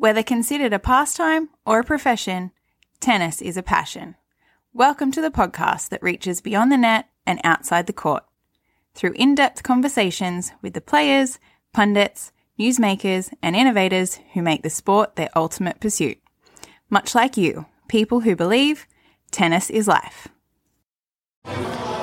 Whether 0.00 0.22
considered 0.22 0.72
a 0.72 0.78
pastime 0.78 1.48
or 1.66 1.80
a 1.80 1.84
profession, 1.84 2.52
tennis 3.00 3.42
is 3.42 3.56
a 3.56 3.64
passion. 3.64 4.14
Welcome 4.72 5.10
to 5.10 5.20
the 5.20 5.28
podcast 5.28 5.88
that 5.88 6.04
reaches 6.04 6.40
beyond 6.40 6.70
the 6.70 6.76
net 6.76 7.08
and 7.26 7.40
outside 7.42 7.88
the 7.88 7.92
court. 7.92 8.22
Through 8.94 9.14
in 9.14 9.34
depth 9.34 9.64
conversations 9.64 10.52
with 10.62 10.74
the 10.74 10.80
players, 10.80 11.40
pundits, 11.72 12.30
newsmakers, 12.60 13.32
and 13.42 13.56
innovators 13.56 14.20
who 14.34 14.40
make 14.40 14.62
the 14.62 14.70
sport 14.70 15.16
their 15.16 15.30
ultimate 15.34 15.80
pursuit. 15.80 16.18
Much 16.88 17.16
like 17.16 17.36
you, 17.36 17.66
people 17.88 18.20
who 18.20 18.36
believe 18.36 18.86
tennis 19.32 19.68
is 19.68 19.88
life. 19.88 20.28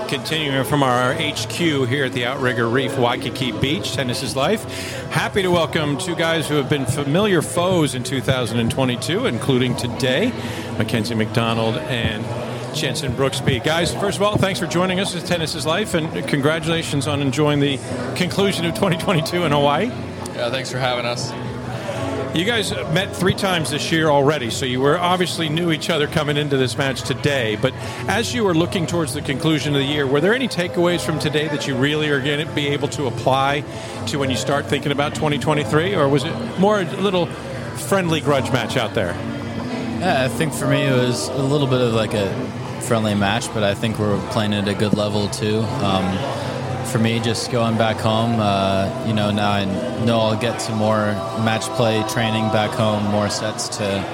Continuing 0.08 0.64
from 0.66 0.84
our 0.84 1.16
HQ 1.16 1.52
here 1.58 2.06
at 2.06 2.14
the 2.14 2.26
Outrigger 2.26 2.70
Reef, 2.70 2.96
Waikiki 2.98 3.52
Beach, 3.52 3.94
Tennis 3.94 4.22
is 4.22 4.36
Life. 4.36 4.64
Happy 5.10 5.42
to 5.42 5.50
welcome 5.50 5.98
two 5.98 6.16
guys 6.16 6.48
who 6.48 6.56
have 6.56 6.70
been 6.70 6.86
familiar 6.86 7.42
foes 7.42 7.96
in 7.96 8.04
2022, 8.04 9.26
including 9.26 9.76
today, 9.76 10.32
Mackenzie 10.78 11.16
McDonald 11.16 11.78
and 11.78 12.24
Jenson 12.76 13.14
Brooksby. 13.14 13.64
Guys, 13.64 13.94
first 13.96 14.18
of 14.18 14.24
all, 14.24 14.38
thanks 14.38 14.60
for 14.60 14.68
joining 14.68 15.00
us 15.00 15.16
at 15.16 15.26
Tennis 15.26 15.56
is 15.56 15.66
Life, 15.66 15.96
and 15.96 16.28
congratulations 16.28 17.08
on 17.08 17.22
enjoying 17.22 17.60
the 17.60 17.78
conclusion 18.16 18.66
of 18.66 18.76
2022 18.76 19.44
in 19.44 19.52
Hawaii. 19.52 19.88
Yeah, 20.36 20.52
thanks 20.52 20.72
for 20.72 20.78
having 20.78 21.06
us. 21.06 21.32
You 22.36 22.44
guys 22.44 22.72
met 22.92 23.16
three 23.16 23.34
times 23.34 23.72
this 23.72 23.94
year 23.94 24.10
already, 24.10 24.50
so 24.50 24.66
you 24.66 24.82
were 24.82 25.00
obviously 25.00 25.48
knew 25.48 25.72
each 25.72 25.90
other 25.90 26.06
coming 26.06 26.36
into 26.36 26.58
this 26.58 26.78
match 26.78 27.02
today. 27.04 27.56
But 27.56 27.72
as 28.10 28.36
you 28.36 28.44
were 28.44 28.54
looking 28.54 28.86
towards 28.86 29.14
the 29.14 29.22
conclusion 29.22 29.74
of 29.74 29.80
the 29.80 29.88
year, 29.88 30.06
were 30.06 30.20
there 30.20 30.34
any 30.34 30.50
takeaways 30.50 31.00
from 31.00 31.18
today 31.18 31.48
that 31.48 31.66
you 31.66 31.78
really 31.78 32.10
are 32.10 32.20
going 32.20 32.46
to 32.46 32.54
be 32.54 32.68
able 32.68 32.90
to 32.90 33.08
apply 33.08 33.64
to 34.08 34.18
when 34.18 34.30
you 34.30 34.36
start 34.36 34.66
thinking 34.66 34.92
about 34.92 35.16
2023, 35.16 35.96
or 35.96 36.10
was 36.10 36.26
it 36.26 36.60
more 36.60 36.82
a 36.82 36.84
little 36.98 37.28
friendly 37.88 38.20
grudge 38.20 38.52
match 38.52 38.76
out 38.76 38.94
there? 38.94 39.14
Yeah, 40.02 40.26
I 40.26 40.28
think 40.28 40.52
for 40.52 40.68
me 40.68 40.82
it 40.82 40.92
was 40.92 41.30
a 41.30 41.42
little 41.42 41.68
bit 41.68 41.80
of 41.80 41.94
like 41.94 42.14
a 42.14 42.82
friendly 42.82 43.16
match, 43.16 43.48
but 43.54 43.64
I 43.64 43.74
think 43.76 43.98
we're 43.98 44.20
playing 44.32 44.54
at 44.54 44.68
a 44.68 44.74
good 44.74 44.94
level 44.94 45.30
too. 45.30 45.60
Um, 45.60 46.18
for 46.86 47.00
me, 47.00 47.20
just 47.20 47.52
going 47.52 47.78
back 47.78 47.98
home, 47.98 48.40
uh, 48.40 49.06
you 49.08 49.14
know, 49.14 49.32
now 49.32 49.52
I 49.52 49.66
know 50.06 50.20
I'll 50.20 50.40
get 50.40 50.62
some 50.62 50.78
more 50.78 51.14
match 51.44 51.64
play 51.76 52.04
training 52.10 52.48
back 52.50 52.72
home, 52.72 53.04
more 53.06 53.30
sets 53.30 53.68
to 53.78 54.06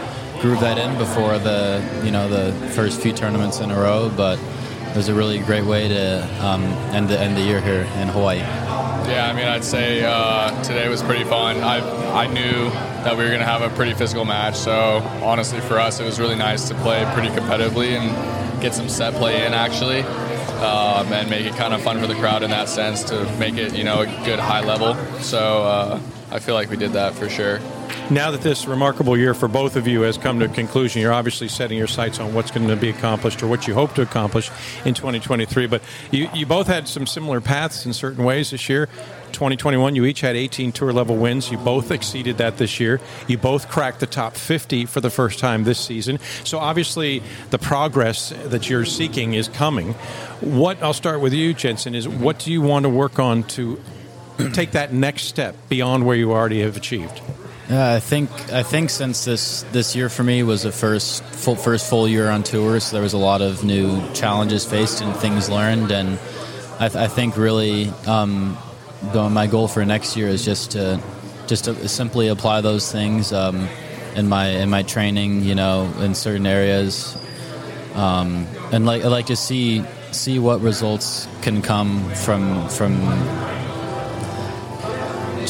groove 0.42 0.60
that 0.62 0.78
in 0.78 0.98
before 0.98 1.38
the, 1.38 2.02
you 2.04 2.12
know, 2.12 2.28
the 2.28 2.52
first 2.70 3.02
few 3.02 3.14
tournaments 3.14 3.60
in 3.60 3.72
a 3.72 3.76
row. 3.76 4.12
But 4.16 4.40
it 4.40 4.96
was 4.96 5.08
a 5.08 5.14
really 5.14 5.40
great 5.40 5.66
way 5.66 5.88
to 5.88 6.46
um, 6.46 6.64
end 6.94 7.10
the 7.10 7.20
end 7.20 7.38
the 7.38 7.42
year 7.42 7.62
here 7.62 7.82
in 8.02 8.08
Hawaii. 8.08 8.40
Yeah, 8.40 9.30
I 9.32 9.34
mean, 9.36 9.48
I'd 9.48 9.64
say 9.64 10.04
uh, 10.04 10.62
today 10.64 10.88
was 10.90 11.02
pretty 11.02 11.24
fun. 11.24 11.58
I 11.58 11.80
I 12.12 12.28
knew 12.28 12.70
that 13.04 13.18
we 13.18 13.24
were 13.24 13.30
going 13.30 13.40
to 13.40 13.46
have 13.46 13.62
a 13.62 13.70
pretty 13.76 13.94
physical 13.94 14.26
match, 14.26 14.56
so 14.56 14.98
honestly, 15.24 15.60
for 15.62 15.80
us, 15.80 16.00
it 16.00 16.06
was 16.06 16.20
really 16.20 16.36
nice 16.36 16.68
to 16.70 16.76
play 16.76 17.04
pretty 17.14 17.30
competitively 17.30 17.98
and 17.98 18.62
get 18.62 18.74
some 18.74 18.90
set 18.90 19.14
play 19.16 19.46
in 19.46 19.54
actually 19.54 20.04
um, 20.62 21.12
and 21.12 21.30
make 21.30 21.46
it 21.46 21.56
kind 21.56 21.74
of 21.74 21.82
fun 21.82 22.00
for 22.00 22.08
the 22.08 22.16
crowd 22.16 22.44
in 22.44 22.52
that 22.52 22.70
sense 22.70 23.04
to 23.06 23.26
make 23.38 23.56
it, 23.56 23.76
you 23.76 23.84
know, 23.84 24.02
a 24.02 24.06
good 24.26 24.40
high 24.40 24.62
level. 24.62 24.96
So 25.20 25.64
uh, 25.64 26.00
I 26.32 26.40
feel 26.40 26.56
like 26.56 26.70
we 26.70 26.78
did 26.78 26.94
that 26.94 27.14
for 27.14 27.30
sure. 27.30 27.60
Now 28.12 28.32
that 28.32 28.42
this 28.42 28.68
remarkable 28.68 29.16
year 29.16 29.34
for 29.34 29.48
both 29.48 29.78
of 29.78 29.88
you 29.88 30.02
has 30.02 30.18
come 30.18 30.38
to 30.40 30.46
a 30.46 30.50
conclusion, 30.50 31.02
you're 31.02 31.14
obviously 31.14 31.48
setting 31.48 31.78
your 31.78 31.88
sights 31.88 32.20
on 32.20 32.34
what's 32.34 32.52
going 32.52 32.68
to 32.68 32.76
be 32.76 32.90
accomplished 32.90 33.42
or 33.42 33.48
what 33.48 33.70
you 33.70 33.74
hope 33.74 33.94
to 33.94 34.02
accomplish 34.02 34.52
in 34.84 34.94
2023. 34.94 35.66
But 35.68 35.82
you, 36.12 36.28
you 36.34 36.46
both 36.46 36.68
had 36.68 36.90
some 36.90 37.08
similar 37.08 37.40
paths 37.40 37.86
in 37.86 37.94
certain 37.94 38.26
ways 38.26 38.52
this 38.52 38.68
year. 38.68 38.88
2021, 39.32 39.96
you 39.96 40.04
each 40.04 40.20
had 40.20 40.36
18 40.36 40.74
tour 40.74 40.92
level 40.92 41.16
wins. 41.16 41.52
You 41.52 41.58
both 41.58 41.90
exceeded 41.90 42.38
that 42.40 42.58
this 42.58 42.82
year. 42.82 43.00
You 43.30 43.38
both 43.38 43.70
cracked 43.70 44.02
the 44.02 44.08
top 44.08 44.36
50 44.36 44.88
for 44.88 45.00
the 45.00 45.10
first 45.10 45.40
time 45.40 45.64
this 45.64 45.80
season. 45.80 46.20
So 46.44 46.60
obviously, 46.60 47.24
the 47.52 47.60
progress 47.60 48.34
that 48.44 48.70
you're 48.70 48.84
seeking 48.84 49.36
is 49.36 49.48
coming. 49.48 49.94
What 50.42 50.84
I'll 50.84 50.92
start 50.92 51.22
with 51.22 51.32
you, 51.32 51.54
Jenson, 51.54 51.96
is 51.96 52.10
what 52.10 52.40
do 52.40 52.52
you 52.52 52.62
want 52.62 52.84
to 52.84 52.90
work 52.90 53.20
on 53.20 53.44
to 53.56 53.82
take 54.52 54.72
that 54.72 54.92
next 54.92 55.28
step 55.28 55.56
beyond 55.70 56.06
where 56.06 56.18
you 56.18 56.34
already 56.34 56.60
have 56.60 56.76
achieved? 56.76 57.22
Yeah, 57.72 57.94
I 57.94 58.02
think 58.02 58.30
I 58.52 58.64
think 58.64 58.90
since 58.90 59.24
this 59.24 59.64
this 59.72 59.96
year 59.96 60.10
for 60.10 60.24
me 60.24 60.44
was 60.44 60.64
the 60.64 60.74
first 60.74 61.24
full 61.24 61.56
first 61.56 61.90
full 61.90 62.06
year 62.06 62.30
on 62.30 62.44
tour, 62.44 62.82
so 62.82 62.98
there 62.98 63.02
was 63.02 63.14
a 63.14 63.18
lot 63.18 63.42
of 63.42 63.64
new 63.64 64.02
challenges 64.14 64.66
faced 64.66 65.00
and 65.00 65.16
things 65.16 65.50
learned, 65.50 65.90
and 65.90 66.20
I, 66.82 66.90
th- 66.90 66.96
I 66.98 67.08
think 67.08 67.38
really 67.38 67.88
um, 68.06 68.58
the, 69.14 69.30
my 69.30 69.48
goal 69.48 69.70
for 69.70 69.86
next 69.86 70.18
year 70.18 70.28
is 70.28 70.44
just 70.44 70.72
to 70.72 71.02
just 71.48 71.64
to 71.64 71.88
simply 71.88 72.28
apply 72.28 72.60
those 72.60 72.92
things 72.92 73.32
um, 73.32 73.70
in 74.18 74.28
my 74.28 74.50
in 74.50 74.70
my 74.70 74.84
training, 74.84 75.46
you 75.46 75.56
know, 75.56 75.90
in 76.02 76.14
certain 76.14 76.46
areas, 76.46 77.18
um, 77.94 78.48
and 78.74 78.86
like 78.86 79.06
I 79.06 79.08
like 79.08 79.28
to 79.28 79.38
see 79.38 79.86
see 80.12 80.40
what 80.40 80.60
results 80.60 81.26
can 81.42 81.62
come 81.62 82.04
from 82.16 82.68
from 82.68 83.00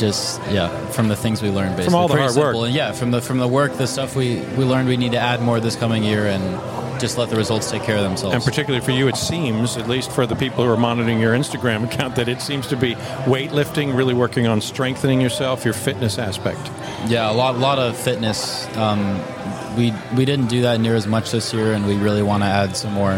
just 0.02 0.42
yeah 0.52 0.68
from 0.88 1.08
the 1.08 1.16
things 1.16 1.42
we 1.42 1.50
learned 1.50 1.78
basically 1.78 1.86
from 1.86 1.96
all 1.96 2.08
the 2.08 2.16
Pretty 2.16 2.24
hard 2.24 2.34
simple. 2.34 2.62
work 2.62 2.68
And 2.68 2.76
yeah 2.76 2.92
from 2.92 3.12
the 3.12 3.22
from 3.22 3.38
the 3.38 3.48
work 3.48 3.78
the 3.78 3.88
stuff 3.88 4.16
we 4.16 4.42
we 4.58 4.66
learned 4.66 4.90
we 4.90 4.98
need 4.98 5.12
to 5.14 5.20
add 5.20 5.42
more 5.42 5.60
this 5.60 5.76
coming 5.76 6.04
year 6.04 6.26
and 6.26 7.00
just 7.00 7.18
let 7.18 7.30
the 7.30 7.36
results 7.36 7.72
take 7.72 7.82
care 7.82 7.98
of 7.98 8.04
themselves. 8.04 8.36
And 8.36 8.44
particularly 8.44 8.84
for 8.86 8.92
you 8.92 9.08
it 9.08 9.16
seems 9.16 9.78
at 9.78 9.88
least 9.88 10.12
for 10.12 10.26
the 10.26 10.36
people 10.36 10.66
who 10.66 10.70
are 10.72 10.78
monitoring 10.78 11.20
your 11.20 11.34
instagram 11.34 11.86
account 11.92 12.16
that 12.16 12.28
it 12.28 12.42
seems 12.42 12.68
to 12.68 12.76
be 12.76 12.96
weightlifting 13.26 13.96
really 13.96 14.14
working 14.16 14.48
on 14.48 14.60
strengthening 14.60 15.22
yourself 15.22 15.64
your 15.64 15.74
fitness 15.76 16.18
aspect. 16.18 16.60
Yeah 17.08 17.32
a 17.32 17.34
lot 17.34 17.58
lot 17.60 17.78
of 17.80 17.96
fitness. 17.96 18.66
Um, 18.76 19.22
we 19.78 19.94
we 20.18 20.26
didn't 20.26 20.48
do 20.48 20.64
that 20.64 20.80
near 20.82 20.96
as 20.96 21.06
much 21.06 21.32
this 21.32 21.54
year 21.54 21.74
and 21.74 21.86
we 21.86 21.96
really 21.96 22.24
want 22.24 22.42
to 22.44 22.48
add 22.48 22.76
some 22.76 22.94
more 22.94 23.18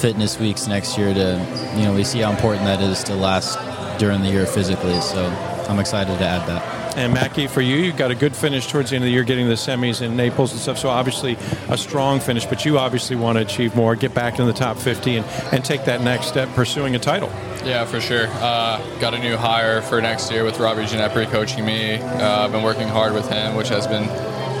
fitness 0.00 0.38
weeks 0.40 0.66
next 0.66 0.96
year 0.96 1.12
to 1.12 1.74
you 1.76 1.82
know 1.82 1.92
we 1.94 2.02
see 2.02 2.20
how 2.20 2.30
important 2.30 2.64
that 2.64 2.80
is 2.80 3.04
to 3.04 3.14
last 3.14 3.58
during 3.98 4.22
the 4.22 4.30
year 4.30 4.46
physically 4.46 5.00
so 5.00 5.28
i'm 5.68 5.78
excited 5.78 6.18
to 6.18 6.24
add 6.24 6.46
that 6.48 6.78
and 6.98 7.14
Mackie, 7.14 7.46
for 7.46 7.60
you, 7.60 7.76
you 7.76 7.92
got 7.92 8.10
a 8.10 8.14
good 8.16 8.34
finish 8.34 8.66
towards 8.66 8.90
the 8.90 8.96
end 8.96 9.04
of 9.04 9.06
the 9.06 9.12
year, 9.12 9.22
getting 9.22 9.46
the 9.46 9.54
semis 9.54 10.02
in 10.02 10.16
Naples 10.16 10.50
and 10.50 10.60
stuff. 10.60 10.78
So 10.78 10.88
obviously 10.88 11.38
a 11.68 11.78
strong 11.78 12.18
finish, 12.18 12.44
but 12.44 12.64
you 12.64 12.76
obviously 12.76 13.14
want 13.14 13.38
to 13.38 13.42
achieve 13.42 13.76
more, 13.76 13.94
get 13.94 14.14
back 14.14 14.40
in 14.40 14.46
the 14.46 14.52
top 14.52 14.76
50, 14.76 15.18
and, 15.18 15.26
and 15.52 15.64
take 15.64 15.84
that 15.84 16.00
next 16.00 16.26
step, 16.26 16.48
pursuing 16.56 16.96
a 16.96 16.98
title. 16.98 17.28
Yeah, 17.64 17.84
for 17.84 18.00
sure. 18.00 18.26
Uh, 18.28 18.82
got 18.98 19.14
a 19.14 19.18
new 19.20 19.36
hire 19.36 19.80
for 19.80 20.00
next 20.00 20.28
year 20.32 20.42
with 20.42 20.58
Robbie 20.58 20.86
Ginepri 20.86 21.30
coaching 21.30 21.64
me. 21.64 21.98
Uh, 21.98 22.46
I've 22.46 22.50
been 22.50 22.64
working 22.64 22.88
hard 22.88 23.14
with 23.14 23.28
him, 23.28 23.54
which 23.54 23.68
has 23.68 23.86
been 23.86 24.08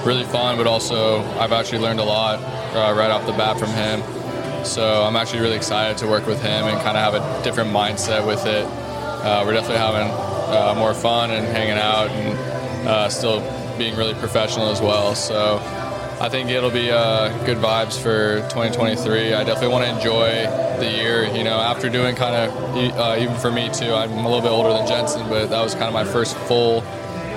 really 0.06 0.24
fun, 0.24 0.56
but 0.56 0.68
also 0.68 1.24
I've 1.40 1.50
actually 1.50 1.80
learned 1.80 1.98
a 1.98 2.04
lot 2.04 2.38
uh, 2.38 2.96
right 2.96 3.10
off 3.10 3.26
the 3.26 3.32
bat 3.32 3.58
from 3.58 3.70
him. 3.70 4.00
So 4.64 5.02
I'm 5.02 5.16
actually 5.16 5.40
really 5.40 5.56
excited 5.56 5.98
to 5.98 6.06
work 6.06 6.24
with 6.28 6.40
him 6.40 6.66
and 6.66 6.80
kind 6.82 6.96
of 6.96 7.02
have 7.02 7.14
a 7.14 7.42
different 7.42 7.70
mindset 7.70 8.24
with 8.24 8.46
it. 8.46 8.64
Uh, 8.64 9.42
we're 9.44 9.54
definitely 9.54 9.78
having 9.78 10.37
uh, 10.48 10.74
more 10.76 10.94
fun 10.94 11.30
and 11.30 11.46
hanging 11.46 11.78
out 11.78 12.10
and 12.10 12.88
uh, 12.88 13.08
still 13.08 13.40
being 13.78 13.96
really 13.96 14.14
professional 14.14 14.68
as 14.70 14.80
well. 14.80 15.14
So 15.14 15.58
I 16.20 16.28
think 16.28 16.50
it'll 16.50 16.70
be 16.70 16.90
uh, 16.90 17.28
good 17.44 17.58
vibes 17.58 18.00
for 18.00 18.40
2023. 18.48 19.34
I 19.34 19.44
definitely 19.44 19.68
want 19.68 19.84
to 19.84 19.96
enjoy 19.96 20.30
the 20.80 20.90
year. 20.90 21.24
You 21.24 21.44
know, 21.44 21.58
after 21.60 21.88
doing 21.88 22.16
kind 22.16 22.34
of 22.34 22.96
uh, 22.96 23.16
even 23.18 23.36
for 23.36 23.52
me 23.52 23.70
too. 23.72 23.92
I'm 23.92 24.12
a 24.12 24.28
little 24.28 24.40
bit 24.40 24.50
older 24.50 24.70
than 24.70 24.86
Jenson, 24.86 25.28
but 25.28 25.46
that 25.46 25.62
was 25.62 25.74
kind 25.74 25.86
of 25.86 25.94
my 25.94 26.04
first 26.04 26.36
full 26.36 26.82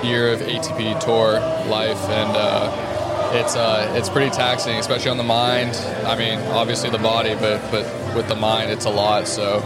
year 0.02 0.32
of 0.32 0.40
ATP 0.40 0.98
Tour 1.00 1.38
life, 1.68 2.02
and 2.08 2.36
uh, 2.36 3.30
it's 3.34 3.56
uh, 3.56 3.92
it's 3.96 4.08
pretty 4.08 4.30
taxing, 4.30 4.76
especially 4.76 5.10
on 5.10 5.16
the 5.16 5.22
mind. 5.22 5.76
I 6.06 6.16
mean, 6.16 6.38
obviously 6.50 6.90
the 6.90 6.98
body, 6.98 7.34
but 7.34 7.60
but 7.70 7.84
with 8.16 8.28
the 8.28 8.36
mind, 8.36 8.70
it's 8.70 8.84
a 8.84 8.90
lot. 8.90 9.28
So 9.28 9.60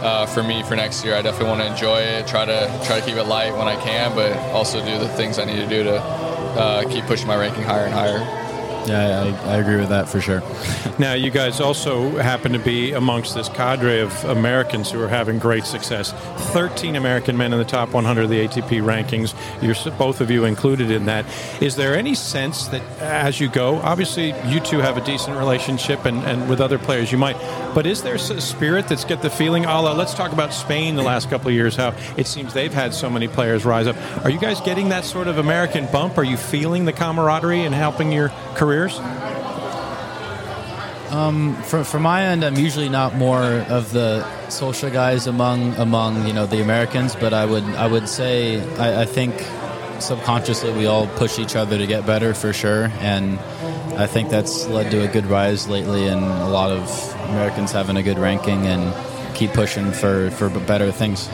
uh, 0.00 0.26
for 0.26 0.42
me 0.42 0.62
for 0.62 0.76
next 0.76 1.04
year. 1.04 1.14
I 1.14 1.22
definitely 1.22 1.48
want 1.48 1.60
to 1.62 1.66
enjoy 1.66 1.98
it. 2.00 2.26
Try 2.26 2.44
to 2.44 2.80
try 2.84 3.00
to 3.00 3.06
keep 3.06 3.16
it 3.16 3.24
light 3.24 3.52
when 3.56 3.68
I 3.68 3.76
can, 3.76 4.14
but 4.14 4.32
also 4.52 4.84
do 4.84 4.98
the 4.98 5.08
things 5.08 5.38
I 5.38 5.44
need 5.44 5.56
to 5.56 5.66
do 5.66 5.84
to 5.84 6.00
uh, 6.00 6.88
keep 6.88 7.04
pushing 7.06 7.26
my 7.26 7.36
ranking 7.36 7.62
higher 7.62 7.84
and 7.84 7.94
higher. 7.94 8.47
Yeah, 8.86 9.38
I, 9.44 9.52
I 9.52 9.56
agree 9.56 9.76
with 9.76 9.88
that 9.88 10.08
for 10.08 10.20
sure. 10.20 10.42
Now, 10.98 11.12
you 11.12 11.30
guys 11.30 11.60
also 11.60 12.10
happen 12.18 12.52
to 12.54 12.58
be 12.58 12.90
amongst 12.90 13.36
this 13.36 13.48
cadre 13.48 14.00
of 14.00 14.24
Americans 14.24 14.90
who 14.90 15.00
are 15.00 15.06
having 15.06 15.38
great 15.38 15.64
success. 15.64 16.12
13 16.52 16.96
American 16.96 17.36
men 17.36 17.52
in 17.52 17.58
the 17.60 17.64
top 17.64 17.92
100 17.92 18.24
of 18.24 18.30
the 18.30 18.44
ATP 18.44 18.82
rankings. 18.82 19.32
You're 19.62 19.76
both 19.96 20.20
of 20.20 20.28
you 20.28 20.44
included 20.44 20.90
in 20.90 21.06
that. 21.06 21.24
Is 21.62 21.76
there 21.76 21.94
any 21.94 22.16
sense 22.16 22.66
that 22.68 22.82
as 23.00 23.38
you 23.38 23.48
go, 23.48 23.76
obviously 23.76 24.34
you 24.48 24.58
two 24.58 24.78
have 24.78 24.96
a 24.96 25.04
decent 25.04 25.36
relationship 25.36 26.04
and, 26.04 26.18
and 26.24 26.48
with 26.48 26.60
other 26.60 26.78
players 26.78 27.12
you 27.12 27.18
might, 27.18 27.36
but 27.74 27.86
is 27.86 28.02
there 28.02 28.16
a 28.16 28.18
spirit 28.18 28.88
that's 28.88 29.04
get 29.04 29.22
the 29.22 29.30
feeling, 29.30 29.64
a 29.66 29.80
la, 29.80 29.92
let's 29.92 30.14
talk 30.14 30.32
about 30.32 30.52
Spain 30.52 30.96
the 30.96 31.02
last 31.02 31.30
couple 31.30 31.46
of 31.46 31.54
years, 31.54 31.76
how 31.76 31.94
it 32.16 32.26
seems 32.26 32.54
they've 32.54 32.74
had 32.74 32.92
so 32.92 33.08
many 33.08 33.28
players 33.28 33.64
rise 33.64 33.86
up. 33.86 33.96
Are 34.24 34.30
you 34.30 34.40
guys 34.40 34.60
getting 34.60 34.88
that 34.88 35.04
sort 35.04 35.28
of 35.28 35.38
American 35.38 35.86
bump? 35.92 36.18
Are 36.18 36.24
you 36.24 36.36
feeling 36.36 36.86
the 36.86 36.92
camaraderie 36.92 37.62
and 37.62 37.74
helping 37.74 38.10
your 38.10 38.30
careers? 38.78 38.98
Um, 41.10 41.54
from 41.62 41.84
from 41.84 42.02
my 42.02 42.24
end, 42.24 42.44
I'm 42.44 42.56
usually 42.56 42.90
not 42.90 43.14
more 43.14 43.42
of 43.42 43.92
the 43.92 44.24
social 44.50 44.90
guys 44.90 45.26
among 45.26 45.74
among 45.76 46.26
you 46.26 46.34
know 46.34 46.46
the 46.46 46.60
Americans, 46.60 47.16
but 47.16 47.32
I 47.32 47.46
would 47.46 47.64
I 47.64 47.86
would 47.86 48.08
say 48.08 48.60
I, 48.76 49.02
I 49.02 49.04
think 49.06 49.34
subconsciously 50.00 50.72
we 50.72 50.86
all 50.86 51.06
push 51.06 51.38
each 51.38 51.56
other 51.56 51.78
to 51.78 51.86
get 51.86 52.04
better 52.06 52.34
for 52.34 52.52
sure, 52.52 52.90
and 53.00 53.38
I 53.96 54.06
think 54.06 54.28
that's 54.28 54.66
led 54.66 54.90
to 54.90 55.02
a 55.02 55.08
good 55.08 55.26
rise 55.26 55.66
lately, 55.66 56.06
and 56.06 56.22
a 56.22 56.48
lot 56.48 56.70
of 56.70 57.14
Americans 57.30 57.72
having 57.72 57.96
a 57.96 58.02
good 58.02 58.18
ranking 58.18 58.66
and 58.66 58.94
keep 59.34 59.52
pushing 59.54 59.92
for 59.92 60.30
for 60.32 60.50
better 60.50 60.92
things. 60.92 61.30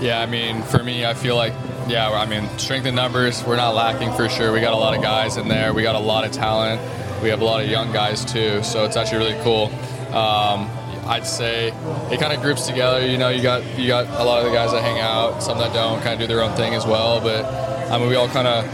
Yeah, 0.00 0.20
I 0.20 0.26
mean, 0.26 0.62
for 0.62 0.82
me, 0.82 1.04
I 1.04 1.12
feel 1.12 1.36
like, 1.36 1.52
yeah, 1.90 2.08
I 2.08 2.24
mean, 2.24 2.48
strength 2.56 2.86
in 2.86 2.94
numbers, 2.94 3.44
we're 3.44 3.56
not 3.56 3.74
lacking 3.74 4.12
for 4.12 4.28
sure. 4.28 4.52
We 4.52 4.60
got 4.60 4.72
a 4.72 4.76
lot 4.76 4.96
of 4.96 5.02
guys 5.02 5.36
in 5.36 5.48
there. 5.48 5.74
We 5.74 5.82
got 5.82 5.96
a 5.96 6.00
lot 6.00 6.24
of 6.24 6.30
talent. 6.30 6.80
We 7.20 7.30
have 7.30 7.40
a 7.40 7.44
lot 7.44 7.62
of 7.62 7.68
young 7.68 7.92
guys 7.92 8.24
too, 8.24 8.62
so 8.62 8.84
it's 8.84 8.96
actually 8.96 9.18
really 9.18 9.42
cool. 9.42 9.66
Um, 10.14 10.70
I'd 11.06 11.26
say 11.26 11.68
it 12.12 12.20
kind 12.20 12.32
of 12.32 12.40
groups 12.40 12.68
together. 12.68 13.04
You 13.04 13.18
know, 13.18 13.28
you 13.28 13.42
got 13.42 13.64
you 13.76 13.88
got 13.88 14.06
a 14.06 14.24
lot 14.24 14.38
of 14.38 14.44
the 14.44 14.52
guys 14.52 14.70
that 14.70 14.82
hang 14.82 15.00
out, 15.00 15.42
some 15.42 15.58
that 15.58 15.72
don't, 15.74 16.00
kind 16.02 16.14
of 16.14 16.20
do 16.20 16.26
their 16.28 16.42
own 16.44 16.54
thing 16.56 16.74
as 16.74 16.86
well. 16.86 17.20
But 17.20 17.44
I 17.90 17.98
mean, 17.98 18.08
we 18.08 18.14
all 18.14 18.28
kind 18.28 18.46
of, 18.46 18.64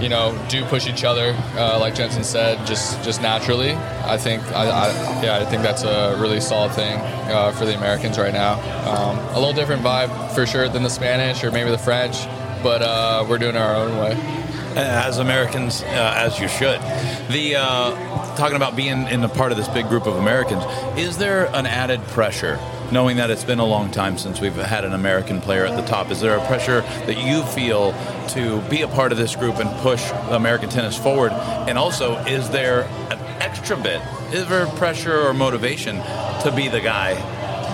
you 0.00 0.08
know, 0.08 0.36
do 0.48 0.64
push 0.64 0.86
each 0.86 1.04
other, 1.04 1.34
uh, 1.56 1.78
like 1.78 1.94
Jenson 1.94 2.24
said, 2.24 2.66
just 2.66 3.02
just 3.04 3.20
naturally. 3.20 3.72
I 3.74 4.16
think, 4.16 4.42
I, 4.52 4.68
I, 4.68 5.22
yeah, 5.22 5.38
I 5.38 5.44
think 5.44 5.62
that's 5.62 5.82
a 5.82 6.16
really 6.18 6.40
solid 6.40 6.72
thing 6.72 6.98
uh, 6.98 7.52
for 7.52 7.66
the 7.66 7.76
Americans 7.76 8.18
right 8.18 8.32
now. 8.32 8.54
Um, 8.88 9.18
a 9.34 9.38
little 9.38 9.52
different 9.52 9.82
vibe 9.82 10.34
for 10.34 10.46
sure 10.46 10.68
than 10.68 10.82
the 10.82 10.90
Spanish 10.90 11.44
or 11.44 11.50
maybe 11.50 11.70
the 11.70 11.78
French, 11.78 12.24
but 12.62 12.82
uh, 12.82 13.26
we're 13.28 13.38
doing 13.38 13.56
our 13.56 13.74
own 13.74 13.98
way 13.98 14.40
as 14.76 15.18
Americans, 15.18 15.82
uh, 15.82 16.14
as 16.16 16.38
you 16.38 16.48
should. 16.48 16.80
The 17.28 17.56
uh, 17.56 18.36
talking 18.36 18.56
about 18.56 18.76
being 18.76 19.06
in 19.08 19.22
a 19.24 19.28
part 19.28 19.52
of 19.52 19.58
this 19.58 19.68
big 19.68 19.88
group 19.88 20.06
of 20.06 20.16
Americans, 20.16 20.64
is 20.98 21.18
there 21.18 21.46
an 21.54 21.66
added 21.66 22.00
pressure? 22.08 22.58
Knowing 22.92 23.18
that 23.18 23.30
it's 23.30 23.44
been 23.44 23.60
a 23.60 23.64
long 23.64 23.88
time 23.90 24.18
since 24.18 24.40
we've 24.40 24.56
had 24.56 24.84
an 24.84 24.92
American 24.92 25.40
player 25.40 25.64
at 25.64 25.76
the 25.76 25.86
top, 25.86 26.10
is 26.10 26.20
there 26.20 26.36
a 26.36 26.46
pressure 26.46 26.80
that 26.80 27.16
you 27.16 27.42
feel 27.44 27.92
to 28.28 28.60
be 28.68 28.82
a 28.82 28.88
part 28.88 29.12
of 29.12 29.18
this 29.18 29.36
group 29.36 29.58
and 29.58 29.70
push 29.80 30.10
American 30.30 30.68
tennis 30.68 30.98
forward? 30.98 31.30
And 31.30 31.78
also, 31.78 32.16
is 32.24 32.50
there 32.50 32.82
an 33.10 33.18
extra 33.40 33.76
bit? 33.76 34.02
Is 34.32 34.48
there 34.48 34.66
pressure 34.66 35.20
or 35.20 35.32
motivation 35.32 35.96
to 36.42 36.52
be 36.54 36.66
the 36.66 36.80
guy 36.80 37.14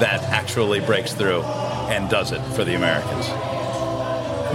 that 0.00 0.22
actually 0.24 0.80
breaks 0.80 1.14
through 1.14 1.42
and 1.42 2.10
does 2.10 2.32
it 2.32 2.42
for 2.54 2.64
the 2.64 2.74
Americans? 2.74 3.26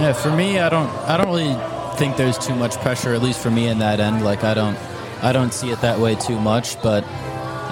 Yeah, 0.00 0.12
for 0.12 0.30
me, 0.30 0.60
I 0.60 0.68
don't, 0.68 0.88
I 1.08 1.16
don't 1.16 1.26
really 1.26 1.56
think 1.96 2.16
there's 2.16 2.38
too 2.38 2.54
much 2.54 2.76
pressure, 2.76 3.14
at 3.14 3.22
least 3.22 3.40
for 3.40 3.50
me 3.50 3.66
in 3.66 3.80
that 3.80 3.98
end. 3.98 4.24
Like 4.24 4.44
I 4.44 4.54
don't, 4.54 4.78
I 5.22 5.32
don't 5.32 5.52
see 5.52 5.70
it 5.70 5.80
that 5.80 5.98
way 5.98 6.14
too 6.14 6.38
much. 6.38 6.80
But 6.82 7.04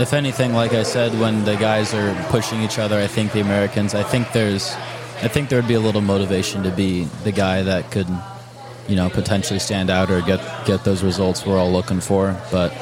if 0.03 0.13
anything, 0.13 0.53
like 0.53 0.73
I 0.73 0.83
said, 0.83 1.19
when 1.21 1.45
the 1.45 1.57
guys 1.57 1.95
are 1.95 2.15
pushing 2.29 2.63
each 2.63 2.79
other, 2.79 2.99
I 2.99 3.07
think 3.07 3.33
the 3.33 3.41
Americans, 3.41 3.95
I 3.95 4.03
think 4.03 4.33
there's, 4.33 4.73
I 5.23 5.29
think 5.29 5.49
there 5.49 5.59
would 5.61 5.69
be 5.69 5.75
a 5.75 5.81
little 5.81 6.01
motivation 6.01 6.63
to 6.63 6.71
be 6.71 7.05
the 7.25 7.33
guy 7.33 7.63
that 7.63 7.91
could, 7.91 8.09
you 8.89 8.97
know, 8.97 9.11
potentially 9.11 9.59
stand 9.59 9.91
out 9.91 10.11
or 10.11 10.21
get 10.21 10.41
get 10.67 10.85
those 10.85 11.03
results 11.03 11.45
we're 11.45 11.59
all 11.59 11.73
looking 11.73 12.01
for. 12.01 12.37
But 12.51 12.73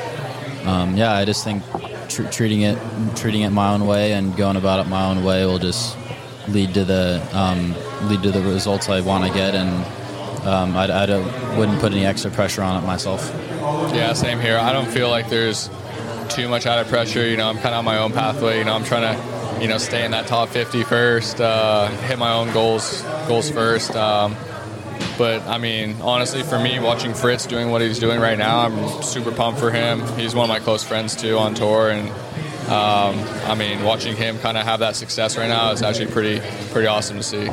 um, 0.65 0.97
yeah, 0.97 1.13
I 1.13 1.25
just 1.25 1.45
think 1.45 1.63
tr- 2.09 2.29
treating 2.29 2.63
it 2.63 2.79
treating 3.17 3.43
it 3.43 3.51
my 3.51 3.73
own 3.73 3.87
way 3.87 4.13
and 4.13 4.37
going 4.37 4.57
about 4.57 4.85
it 4.85 4.89
my 4.89 5.07
own 5.07 5.25
way 5.25 5.45
will 5.45 5.59
just 5.59 5.97
lead 6.49 6.75
to 6.75 6.85
the 6.85 7.27
um, 7.33 7.75
lead 8.09 8.23
to 8.23 8.33
the 8.33 8.43
results 8.43 8.89
I 8.89 9.01
want 9.01 9.25
to 9.27 9.33
get 9.33 9.55
and 9.55 9.85
um, 10.47 10.77
I, 10.77 10.85
I 10.85 11.57
wouldn't 11.59 11.81
put 11.81 11.93
any 11.93 12.07
extra 12.07 12.31
pressure 12.31 12.63
on 12.63 12.83
it 12.83 12.87
myself. 12.87 13.31
Yeah, 13.93 14.13
same 14.13 14.41
here. 14.41 14.57
I 14.57 14.73
don't 14.73 14.89
feel 14.89 15.11
like 15.11 15.29
there's 15.29 15.69
too 16.29 16.49
much 16.49 16.67
out 16.67 16.79
of 16.79 16.89
pressure. 16.89 17.27
You 17.27 17.37
know, 17.37 17.49
I'm 17.49 17.57
kind 17.57 17.75
of 17.75 17.79
on 17.79 17.85
my 17.85 17.99
own 17.99 18.13
pathway. 18.13 18.59
You 18.59 18.65
know, 18.65 18.75
I'm 18.75 18.85
trying 18.85 19.17
to, 19.17 19.61
you 19.63 19.69
know, 19.69 19.79
stay 19.79 20.05
in 20.05 20.11
that 20.13 20.27
top 20.27 20.49
50 20.49 20.85
first, 20.85 21.41
uh, 21.41 21.89
hit 22.03 22.19
my 22.19 22.33
own 22.33 22.53
goals 22.53 23.03
goals 23.27 23.51
first. 23.51 23.95
Um, 23.97 24.37
but 25.17 25.43
I 25.49 25.59
mean, 25.59 25.97
honestly, 26.01 26.43
for 26.43 26.59
me, 26.59 26.79
watching 26.79 27.13
Fritz 27.13 27.47
doing 27.47 27.71
what 27.71 27.83
he's 27.83 27.99
doing 27.99 28.21
right 28.21 28.39
now, 28.39 28.61
I'm 28.61 29.03
super 29.03 29.33
pumped 29.33 29.59
for 29.59 29.71
him. 29.71 30.01
He's 30.17 30.35
one 30.35 30.45
of 30.45 30.49
my 30.49 30.61
close 30.61 30.85
friends 30.85 31.17
too 31.17 31.37
on 31.39 31.55
tour, 31.55 31.91
and 31.91 32.09
um, 32.69 33.19
I 33.49 33.55
mean, 33.57 33.83
watching 33.83 34.15
him 34.15 34.39
kind 34.39 34.57
of 34.57 34.65
have 34.65 34.81
that 34.81 34.95
success 34.95 35.37
right 35.37 35.49
now 35.49 35.73
is 35.73 35.83
actually 35.83 36.13
pretty 36.13 36.41
pretty 36.71 36.87
awesome 36.87 37.17
to 37.17 37.23
see. 37.23 37.49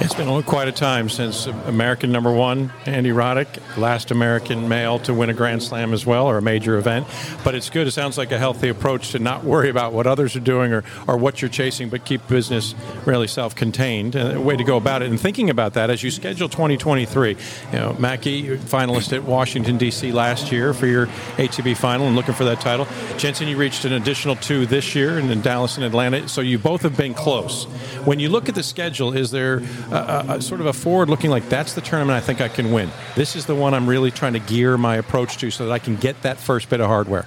It's 0.00 0.12
been 0.12 0.42
quite 0.42 0.66
a 0.66 0.72
time 0.72 1.08
since 1.08 1.46
American 1.46 2.10
number 2.10 2.32
one, 2.32 2.72
Andy 2.84 3.10
Roddick, 3.10 3.46
last 3.78 4.10
American 4.10 4.68
male 4.68 4.98
to 5.00 5.14
win 5.14 5.30
a 5.30 5.32
Grand 5.32 5.62
Slam 5.62 5.92
as 5.92 6.04
well, 6.04 6.26
or 6.26 6.36
a 6.36 6.42
major 6.42 6.76
event. 6.76 7.06
But 7.44 7.54
it's 7.54 7.70
good. 7.70 7.86
It 7.86 7.92
sounds 7.92 8.18
like 8.18 8.32
a 8.32 8.38
healthy 8.38 8.68
approach 8.68 9.12
to 9.12 9.20
not 9.20 9.44
worry 9.44 9.70
about 9.70 9.92
what 9.92 10.08
others 10.08 10.34
are 10.34 10.40
doing 10.40 10.72
or, 10.72 10.82
or 11.06 11.16
what 11.16 11.40
you're 11.40 11.48
chasing, 11.48 11.90
but 11.90 12.04
keep 12.04 12.26
business 12.26 12.74
really 13.06 13.28
self 13.28 13.54
contained. 13.54 14.16
Uh, 14.16 14.34
a 14.34 14.40
way 14.40 14.56
to 14.56 14.64
go 14.64 14.76
about 14.76 15.02
it. 15.02 15.10
And 15.10 15.18
thinking 15.18 15.48
about 15.48 15.74
that 15.74 15.90
as 15.90 16.02
you 16.02 16.10
schedule 16.10 16.48
2023, 16.48 17.30
you 17.30 17.36
know, 17.72 17.94
Mackie, 17.98 18.58
finalist 18.58 19.12
at 19.12 19.22
Washington, 19.22 19.78
D.C. 19.78 20.10
last 20.10 20.50
year 20.50 20.74
for 20.74 20.88
your 20.88 21.06
ATP 21.36 21.76
final 21.76 22.08
and 22.08 22.16
looking 22.16 22.34
for 22.34 22.44
that 22.44 22.60
title. 22.60 22.88
Jenson, 23.16 23.46
you 23.46 23.56
reached 23.56 23.84
an 23.84 23.92
additional 23.92 24.34
two 24.34 24.66
this 24.66 24.96
year 24.96 25.18
and 25.18 25.30
in 25.30 25.40
Dallas 25.40 25.76
and 25.76 25.84
Atlanta. 25.86 26.28
So 26.28 26.40
you 26.40 26.58
both 26.58 26.82
have 26.82 26.96
been 26.96 27.14
close. 27.14 27.64
When 28.04 28.18
you 28.18 28.28
look 28.28 28.48
at 28.48 28.56
the 28.56 28.62
schedule, 28.64 29.16
is 29.16 29.30
there 29.30 29.62
a, 29.90 30.24
a, 30.28 30.42
sort 30.42 30.60
of 30.60 30.66
a 30.66 30.72
forward 30.72 31.08
looking 31.08 31.30
like 31.30 31.48
that's 31.48 31.74
the 31.74 31.80
tournament 31.80 32.16
I 32.16 32.20
think 32.20 32.40
I 32.40 32.48
can 32.48 32.72
win. 32.72 32.90
This 33.14 33.36
is 33.36 33.46
the 33.46 33.54
one 33.54 33.74
I'm 33.74 33.88
really 33.88 34.10
trying 34.10 34.34
to 34.34 34.38
gear 34.38 34.76
my 34.76 34.96
approach 34.96 35.36
to 35.38 35.50
so 35.50 35.66
that 35.66 35.72
I 35.72 35.78
can 35.78 35.96
get 35.96 36.22
that 36.22 36.38
first 36.38 36.68
bit 36.70 36.80
of 36.80 36.86
hardware. 36.86 37.26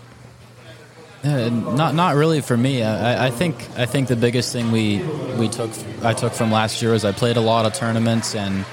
Uh, 1.23 1.49
not 1.49 1.95
not 1.95 2.15
really 2.15 2.41
for 2.41 2.55
me. 2.55 2.83
I, 2.83 3.27
I, 3.27 3.29
think 3.31 3.55
I 3.75 3.85
think 3.85 4.07
the 4.07 4.15
biggest 4.15 4.53
thing 4.53 4.71
we 4.71 4.99
we 5.37 5.49
took 5.49 5.71
I 6.03 6.13
took 6.13 6.31
from 6.31 6.51
last 6.51 6.81
year 6.81 6.91
was 6.91 7.03
I 7.03 7.11
played 7.11 7.37
a 7.37 7.41
lot 7.41 7.65
of 7.65 7.73
tournaments 7.73 8.35
and 8.35 8.63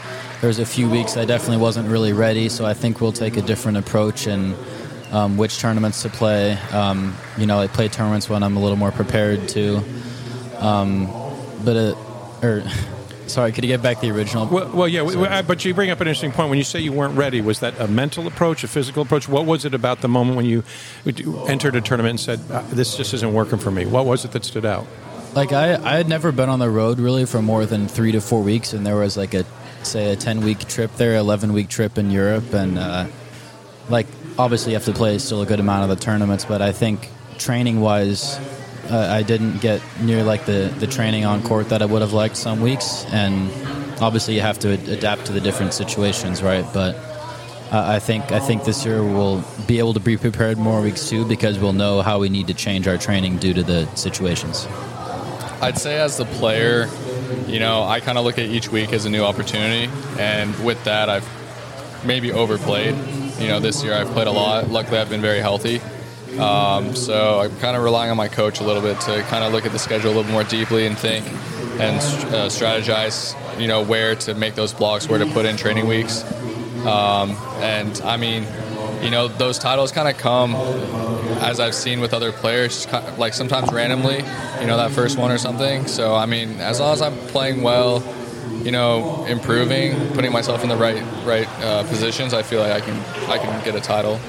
there 0.41 0.49
was 0.49 0.59
a 0.59 0.67
few 0.67 0.91
weeks 0.91 1.17
I 1.17 1.25
definitely 1.25 1.57
wasn't 1.57 1.89
really 1.89 2.13
ready. 2.13 2.51
So 2.51 2.67
I 2.67 2.75
think 2.75 3.01
we'll 3.01 3.13
take 3.13 3.39
a 3.39 3.43
different 3.43 3.79
approach 3.79 4.27
and 4.27 4.55
um, 5.11 5.37
which 5.37 5.59
tournaments 5.59 6.03
to 6.03 6.11
play. 6.11 6.53
Um, 6.73 7.17
you 7.39 7.47
know, 7.47 7.61
I 7.61 7.67
play 7.67 7.89
tournaments 7.89 8.29
when 8.29 8.43
I'm 8.43 8.57
a 8.57 8.61
little 8.61 8.77
more 8.77 8.93
prepared 8.93 9.49
to. 9.51 9.83
Um, 10.59 11.07
but 11.65 11.77
it, 11.77 11.97
or 12.43 12.63
Sorry, 13.27 13.53
could 13.53 13.65
you 13.65 13.69
get 13.69 13.83
back 13.83 14.01
the 14.01 14.11
original? 14.11 14.47
Well, 14.47 14.71
well 14.71 14.89
yeah, 14.89 15.43
but 15.43 15.65
you 15.65 15.75
bring 15.75 15.91
up 15.91 16.01
an 16.01 16.09
interesting 16.09 16.33
point. 16.33 16.51
When 16.51 16.59
you 16.59 16.65
say 16.65 16.81
you 16.81 16.93
weren't 16.93 17.17
ready, 17.17 17.41
was 17.41 17.61
that 17.61 17.79
a 17.81 17.89
mental 17.89 18.27
approach, 18.27 18.65
a 18.65 18.69
physical 18.69 19.03
approach? 19.03 19.29
What 19.29 19.47
was 19.47 19.65
it 19.65 19.75
about 19.75 20.01
the 20.01 20.09
moment 20.09 20.37
when 20.37 20.47
you 20.47 20.63
entered 21.49 21.77
a 21.77 21.81
tournament 21.81 22.11
and 22.11 22.21
said, 22.21 22.41
uh, 22.51 22.63
"This 22.71 22.97
just 22.97 23.15
isn't 23.15 23.33
working 23.33 23.59
for 23.59 23.71
me"? 23.71 23.87
What 23.87 24.07
was 24.07 24.25
it 24.25 24.33
that 24.33 24.45
stood 24.45 24.65
out? 24.65 24.87
Like 25.35 25.53
I, 25.53 25.75
I 25.75 25.97
had 25.97 26.09
never 26.09 26.33
been 26.33 26.49
on 26.49 26.59
the 26.59 26.71
road 26.71 27.01
really 27.01 27.27
for 27.27 27.43
more 27.43 27.67
than 27.67 27.89
three 27.89 28.13
to 28.13 28.21
four 28.21 28.43
weeks, 28.43 28.73
and 28.73 28.87
there 28.87 28.97
was 28.97 29.17
like 29.17 29.35
a, 29.35 29.45
say, 29.83 30.13
a 30.13 30.17
ten 30.17 30.43
week 30.43 30.61
trip 30.61 30.95
there, 30.97 31.17
eleven 31.17 31.53
week 31.53 31.69
trip 31.69 31.99
in 31.99 32.11
Europe, 32.11 32.53
and 32.53 32.79
uh, 32.79 33.07
like 33.89 34.07
obviously 34.39 34.73
you 34.73 34.77
have 34.77 34.85
to 34.85 34.93
play 34.93 35.19
still 35.19 35.43
a 35.43 35.47
good 35.47 35.61
amount 35.61 35.91
of 35.91 35.97
the 35.97 36.03
tournaments, 36.03 36.45
but 36.45 36.63
I 36.63 36.73
think 36.73 37.09
training 37.39 37.81
wise 37.81 38.39
uh, 38.91 39.09
I 39.11 39.23
didn't 39.23 39.61
get 39.61 39.83
near 40.01 40.23
like 40.23 40.47
the, 40.47 40.75
the 40.79 40.87
training 40.87 41.25
on 41.25 41.43
court 41.43 41.69
that 41.71 41.83
I 41.83 41.87
would 41.87 42.03
have 42.03 42.13
liked 42.13 42.37
some 42.37 42.61
weeks, 42.61 43.05
and 43.07 43.51
obviously 44.01 44.35
you 44.35 44.41
have 44.41 44.59
to 44.61 44.75
ad- 44.75 44.89
adapt 44.89 45.27
to 45.27 45.33
the 45.33 45.41
different 45.41 45.75
situations, 45.75 46.43
right? 46.43 46.65
But 46.73 46.97
uh, 47.73 47.85
I 47.87 47.99
think 47.99 48.31
I 48.31 48.41
think 48.41 48.65
this 48.65 48.85
year 48.85 49.03
we'll 49.03 49.43
be 49.67 49.79
able 49.79 49.95
to 49.95 50.01
be 50.01 50.17
prepared 50.17 50.59
more 50.59 50.81
weeks 50.81 51.09
too 51.09 51.25
because 51.25 51.59
we'll 51.59 51.73
know 51.73 52.03
how 52.03 52.21
we 52.21 52.29
need 52.29 52.47
to 52.49 52.55
change 52.55 52.87
our 52.87 52.99
training 52.99 53.39
due 53.39 53.55
to 53.55 53.63
the 53.63 53.87
situations. 53.95 54.67
I'd 55.61 55.79
say 55.79 55.99
as 55.99 56.19
the 56.19 56.27
player, 56.27 56.89
you 57.47 57.59
know, 57.59 57.85
I 57.85 58.01
kind 58.01 58.19
of 58.19 58.25
look 58.25 58.39
at 58.39 58.47
each 58.47 58.69
week 58.69 58.93
as 58.93 59.07
a 59.07 59.11
new 59.11 59.23
opportunity, 59.23 59.91
and 60.19 60.55
with 60.65 60.83
that, 60.85 61.09
I've 61.09 61.27
maybe 62.05 62.33
overplayed. 62.33 62.95
You 63.39 63.49
know, 63.49 63.61
this 63.61 63.83
year 63.83 63.95
I've 63.95 64.09
played 64.09 64.27
a 64.27 64.31
lot. 64.31 64.69
Luckily, 64.69 64.99
I've 64.99 65.09
been 65.09 65.23
very 65.23 65.41
healthy. 65.41 65.81
Um, 66.39 66.95
so 66.97 67.41
I'm 67.41 67.57
kind 67.59 67.77
of 67.77 67.83
relying 67.83 68.11
on 68.11 68.17
my 68.17 68.29
coach 68.29 68.61
a 68.61 68.65
little 68.65 68.83
bit 68.83 69.01
to 69.03 69.23
kind 69.25 69.45
of 69.45 69.53
look 69.53 69.67
at 69.67 69.73
the 69.73 69.79
schedule 69.79 70.13
a 70.13 70.15
little 70.15 70.33
more 70.33 70.45
deeply 70.45 70.87
and 70.87 70.99
think 70.99 71.27
and 71.81 71.97
uh, 71.97 72.49
strategize, 72.49 73.35
you 73.61 73.67
know, 73.67 73.83
where 73.83 74.15
to 74.15 74.35
make 74.35 74.55
those 74.55 74.73
blocks, 74.73 75.09
where 75.09 75.19
to 75.19 75.27
put 75.27 75.45
in 75.45 75.57
training 75.57 75.87
weeks. 75.87 76.23
Um, 76.85 77.31
and 77.61 78.01
I 78.03 78.17
mean, 78.17 78.47
you 79.03 79.11
know, 79.11 79.29
those 79.29 79.59
titles 79.59 79.93
kind 79.93 80.09
of 80.09 80.17
come 80.17 80.55
as 81.41 81.61
I've 81.61 81.75
seen 81.75 82.01
with 82.01 82.15
other 82.15 82.33
players, 82.33 82.87
like 83.19 83.35
sometimes 83.35 83.73
randomly, 83.73 84.19
you 84.61 84.67
know, 84.67 84.77
that 84.77 84.93
first 84.93 85.19
one 85.19 85.31
or 85.31 85.39
something. 85.39 85.87
So 85.87 86.15
I 86.15 86.27
mean, 86.27 86.61
as 86.61 86.81
long 86.81 86.93
as 86.93 87.03
I'm 87.03 87.17
playing 87.29 87.63
well, 87.63 88.03
you 88.63 88.71
know, 88.71 89.25
improving, 89.27 89.95
putting 90.13 90.33
myself 90.33 90.63
in 90.63 90.69
the 90.69 90.77
right 90.77 91.03
right 91.25 91.49
uh, 91.61 91.83
positions, 91.85 92.33
I 92.35 92.43
feel 92.43 92.61
like 92.61 92.73
I 92.73 92.81
can 92.81 92.97
I 93.31 93.39
can 93.39 93.65
get 93.65 93.75
a 93.75 93.81
title. 93.81 94.21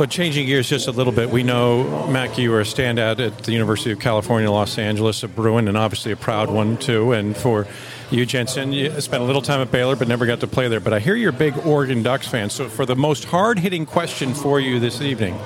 Well, 0.00 0.08
changing 0.08 0.46
gears 0.46 0.66
just 0.66 0.88
a 0.88 0.92
little 0.92 1.12
bit, 1.12 1.28
we 1.28 1.42
know, 1.42 2.06
Mac, 2.06 2.38
you 2.38 2.50
were 2.50 2.62
a 2.62 2.64
standout 2.64 3.20
at 3.20 3.36
the 3.44 3.52
University 3.52 3.90
of 3.90 4.00
California, 4.00 4.50
Los 4.50 4.78
Angeles, 4.78 5.22
a 5.24 5.28
Bruin, 5.28 5.68
and 5.68 5.76
obviously 5.76 6.10
a 6.10 6.16
proud 6.16 6.48
one, 6.48 6.78
too. 6.78 7.12
And 7.12 7.36
for 7.36 7.66
you, 8.10 8.24
Jenson, 8.24 8.72
you 8.72 8.98
spent 9.02 9.22
a 9.22 9.26
little 9.26 9.42
time 9.42 9.60
at 9.60 9.70
Baylor, 9.70 9.96
but 9.96 10.08
never 10.08 10.24
got 10.24 10.40
to 10.40 10.46
play 10.46 10.68
there. 10.68 10.80
But 10.80 10.94
I 10.94 11.00
hear 11.00 11.16
you're 11.16 11.28
a 11.28 11.34
big 11.34 11.54
Oregon 11.66 12.02
Ducks 12.02 12.26
fan. 12.26 12.48
So, 12.48 12.70
for 12.70 12.86
the 12.86 12.96
most 12.96 13.26
hard 13.26 13.58
hitting 13.58 13.84
question 13.84 14.32
for 14.32 14.58
you 14.58 14.80
this 14.80 15.02
evening, 15.02 15.38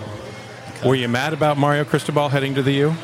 were 0.86 0.94
you 0.94 1.08
mad 1.08 1.32
about 1.32 1.58
Mario 1.58 1.82
Cristobal 1.82 2.28
heading 2.28 2.54
to 2.54 2.62
the 2.62 2.74
U? 2.74 2.94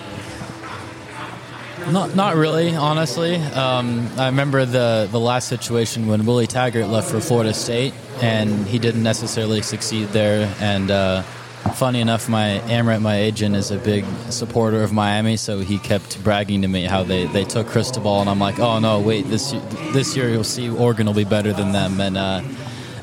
Not, 1.90 2.14
not 2.14 2.37
really, 2.37 2.76
honestly. 2.76 3.35
Um, 3.35 4.09
I 4.16 4.26
remember 4.26 4.66
the 4.66 5.09
the 5.11 5.19
last 5.19 5.49
situation 5.49 6.07
when 6.07 6.26
Willie 6.26 6.47
Taggart 6.47 6.87
left 6.87 7.11
for 7.11 7.21
Florida 7.21 7.52
State, 7.52 7.92
and 8.23 8.69
he 8.69 8.78
didn't 8.78 9.02
necessarily 9.02 9.62
succeed 9.62 10.11
there. 10.11 10.54
And 10.61 10.92
uh, 10.92 11.25
funny 11.73 12.00
enough, 12.00 12.29
my 12.29 12.61
Amoret, 12.67 13.00
my 13.00 13.17
agent, 13.17 13.57
is 13.57 13.71
a 13.71 13.79
big 13.79 14.05
supporter 14.31 14.83
of 14.83 14.93
Miami, 14.93 15.37
so 15.37 15.61
he 15.61 15.79
kept 15.79 16.23
bragging 16.23 16.62
to 16.62 16.69
me 16.69 16.85
how 16.85 17.03
they, 17.03 17.27
they 17.27 17.45
took 17.45 17.67
Cristobal, 17.67 18.21
and 18.21 18.31
I'm 18.31 18.39
like, 18.39 18.59
oh 18.59 18.79
no, 18.79 19.00
wait, 19.00 19.23
this 19.29 19.53
this 19.93 20.17
year 20.17 20.29
you'll 20.29 20.45
see 20.45 20.69
Oregon 20.69 21.07
will 21.07 21.15
be 21.15 21.25
better 21.25 21.53
than 21.53 21.73
them, 21.73 22.00
and. 22.00 22.17
Uh, 22.17 22.43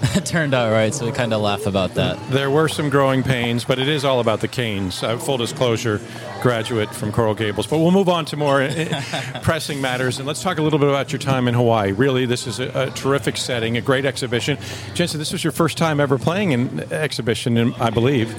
it 0.01 0.25
turned 0.25 0.53
out 0.53 0.71
right, 0.71 0.93
so 0.93 1.05
we 1.05 1.11
kind 1.11 1.33
of 1.33 1.41
laugh 1.41 1.65
about 1.65 1.95
that. 1.95 2.17
There 2.29 2.49
were 2.49 2.67
some 2.67 2.89
growing 2.89 3.23
pains, 3.23 3.65
but 3.65 3.79
it 3.79 3.87
is 3.87 4.05
all 4.05 4.19
about 4.19 4.41
the 4.41 4.47
Canes. 4.47 5.01
Uh, 5.03 5.17
full 5.17 5.37
disclosure, 5.37 6.01
graduate 6.41 6.93
from 6.93 7.11
Coral 7.11 7.33
Gables. 7.33 7.67
But 7.67 7.79
we'll 7.79 7.91
move 7.91 8.09
on 8.09 8.25
to 8.25 8.37
more 8.37 8.61
uh, 8.61 9.39
pressing 9.43 9.81
matters, 9.81 10.17
and 10.17 10.27
let's 10.27 10.41
talk 10.41 10.57
a 10.57 10.61
little 10.61 10.79
bit 10.79 10.89
about 10.89 11.11
your 11.11 11.19
time 11.19 11.47
in 11.47 11.53
Hawaii. 11.53 11.91
Really, 11.91 12.25
this 12.25 12.47
is 12.47 12.59
a, 12.59 12.87
a 12.87 12.91
terrific 12.91 13.37
setting, 13.37 13.77
a 13.77 13.81
great 13.81 14.05
exhibition. 14.05 14.57
Jenson, 14.93 15.19
this 15.19 15.31
was 15.31 15.43
your 15.43 15.53
first 15.53 15.77
time 15.77 15.99
ever 15.99 16.17
playing 16.17 16.53
an 16.53 16.91
exhibition, 16.91 17.73
I 17.75 17.89
believe. 17.89 18.35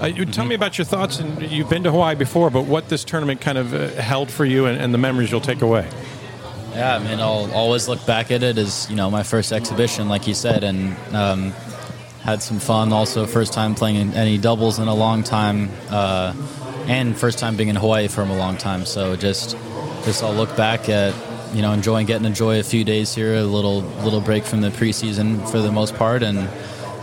Uh, 0.00 0.06
you, 0.06 0.24
tell 0.24 0.46
me 0.46 0.54
about 0.54 0.78
your 0.78 0.86
thoughts, 0.86 1.18
and 1.18 1.42
you've 1.42 1.68
been 1.68 1.82
to 1.84 1.90
Hawaii 1.90 2.14
before, 2.14 2.48
but 2.48 2.64
what 2.64 2.88
this 2.88 3.04
tournament 3.04 3.42
kind 3.42 3.58
of 3.58 3.74
uh, 3.74 3.88
held 4.00 4.30
for 4.30 4.46
you 4.46 4.64
and, 4.64 4.80
and 4.80 4.94
the 4.94 4.98
memories 4.98 5.30
you'll 5.30 5.42
take 5.42 5.60
away. 5.60 5.86
Yeah, 6.72 6.94
I 6.94 6.98
mean, 7.00 7.18
I'll 7.18 7.50
always 7.52 7.88
look 7.88 8.04
back 8.06 8.30
at 8.30 8.42
it 8.42 8.56
as 8.56 8.88
you 8.88 8.96
know 8.96 9.10
my 9.10 9.24
first 9.24 9.52
exhibition, 9.52 10.08
like 10.08 10.28
you 10.28 10.34
said, 10.34 10.62
and 10.62 10.96
um, 11.14 11.50
had 12.22 12.42
some 12.42 12.60
fun. 12.60 12.92
Also, 12.92 13.26
first 13.26 13.52
time 13.52 13.74
playing 13.74 14.14
any 14.14 14.38
doubles 14.38 14.78
in 14.78 14.86
a 14.86 14.94
long 14.94 15.24
time, 15.24 15.68
uh, 15.90 16.32
and 16.86 17.16
first 17.18 17.38
time 17.38 17.56
being 17.56 17.70
in 17.70 17.76
Hawaii 17.76 18.06
for 18.06 18.22
a 18.22 18.32
long 18.32 18.56
time. 18.56 18.84
So 18.84 19.16
just, 19.16 19.56
just 20.04 20.22
I'll 20.22 20.32
look 20.32 20.56
back 20.56 20.88
at 20.88 21.12
you 21.52 21.60
know 21.60 21.72
enjoying 21.72 22.06
getting 22.06 22.22
to 22.22 22.28
enjoy 22.28 22.60
a 22.60 22.62
few 22.62 22.84
days 22.84 23.14
here, 23.14 23.34
a 23.34 23.42
little 23.42 23.80
little 24.04 24.20
break 24.20 24.44
from 24.44 24.60
the 24.60 24.70
preseason 24.70 25.50
for 25.50 25.58
the 25.58 25.72
most 25.72 25.96
part, 25.96 26.22
and 26.22 26.38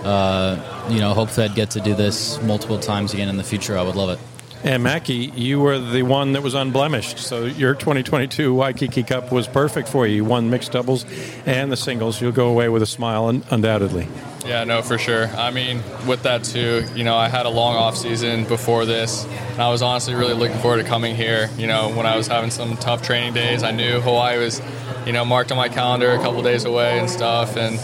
uh, 0.06 0.88
you 0.90 1.02
know 1.02 1.14
hopefully 1.14 1.48
I'd 1.50 1.56
get 1.56 1.72
to 1.72 1.82
do 1.82 1.94
this 1.94 2.42
multiple 2.42 2.80
times 2.80 3.14
again 3.14 3.28
in 3.28 3.36
the 3.36 3.44
future. 3.44 3.78
I 3.78 3.84
would 3.84 3.96
love 3.96 4.12
it. 4.12 4.37
And 4.68 4.84
Mackie, 4.84 5.32
you 5.34 5.62
were 5.62 5.80
the 5.80 6.04
one 6.04 6.34
that 6.34 6.44
was 6.44 6.54
unblemished. 6.54 7.20
So 7.20 7.46
your 7.46 7.74
2022 7.74 8.54
Waikiki 8.54 9.02
Cup 9.02 9.32
was 9.32 9.48
perfect 9.48 9.88
for 9.88 10.06
you. 10.06 10.18
You 10.18 10.26
won 10.26 10.50
mixed 10.50 10.74
doubles 10.74 11.06
and 11.46 11.72
the 11.72 11.78
singles. 11.78 12.20
You'll 12.22 12.34
go 12.34 12.50
away 12.50 12.68
with 12.68 12.82
a 12.82 12.86
smile, 12.86 13.30
undoubtedly. 13.50 14.10
Yeah, 14.46 14.66
no, 14.66 14.82
for 14.82 14.98
sure. 14.98 15.28
I 15.28 15.52
mean, 15.52 15.82
with 16.06 16.24
that 16.24 16.44
too, 16.44 16.84
you 16.96 17.06
know, 17.06 17.16
I 17.16 17.30
had 17.30 17.46
a 17.46 17.50
long 17.50 17.78
off 17.78 17.96
season 17.96 18.44
before 18.44 18.84
this, 18.84 19.24
and 19.52 19.62
I 19.62 19.70
was 19.70 19.82
honestly 19.82 20.16
really 20.16 20.34
looking 20.34 20.58
forward 20.58 20.84
to 20.84 20.84
coming 20.84 21.16
here. 21.16 21.50
You 21.58 21.68
know, 21.68 21.88
when 21.96 22.06
I 22.06 22.18
was 22.18 22.28
having 22.28 22.52
some 22.52 22.76
tough 22.76 23.02
training 23.02 23.36
days, 23.36 23.64
I 23.64 23.72
knew 23.72 24.02
Hawaii 24.02 24.38
was, 24.38 24.62
you 25.06 25.14
know, 25.14 25.24
marked 25.24 25.54
on 25.54 25.58
my 25.58 25.70
calendar 25.70 26.12
a 26.12 26.18
couple 26.18 26.44
days 26.44 26.66
away 26.66 27.00
and 27.00 27.10
stuff, 27.10 27.56
and 27.56 27.80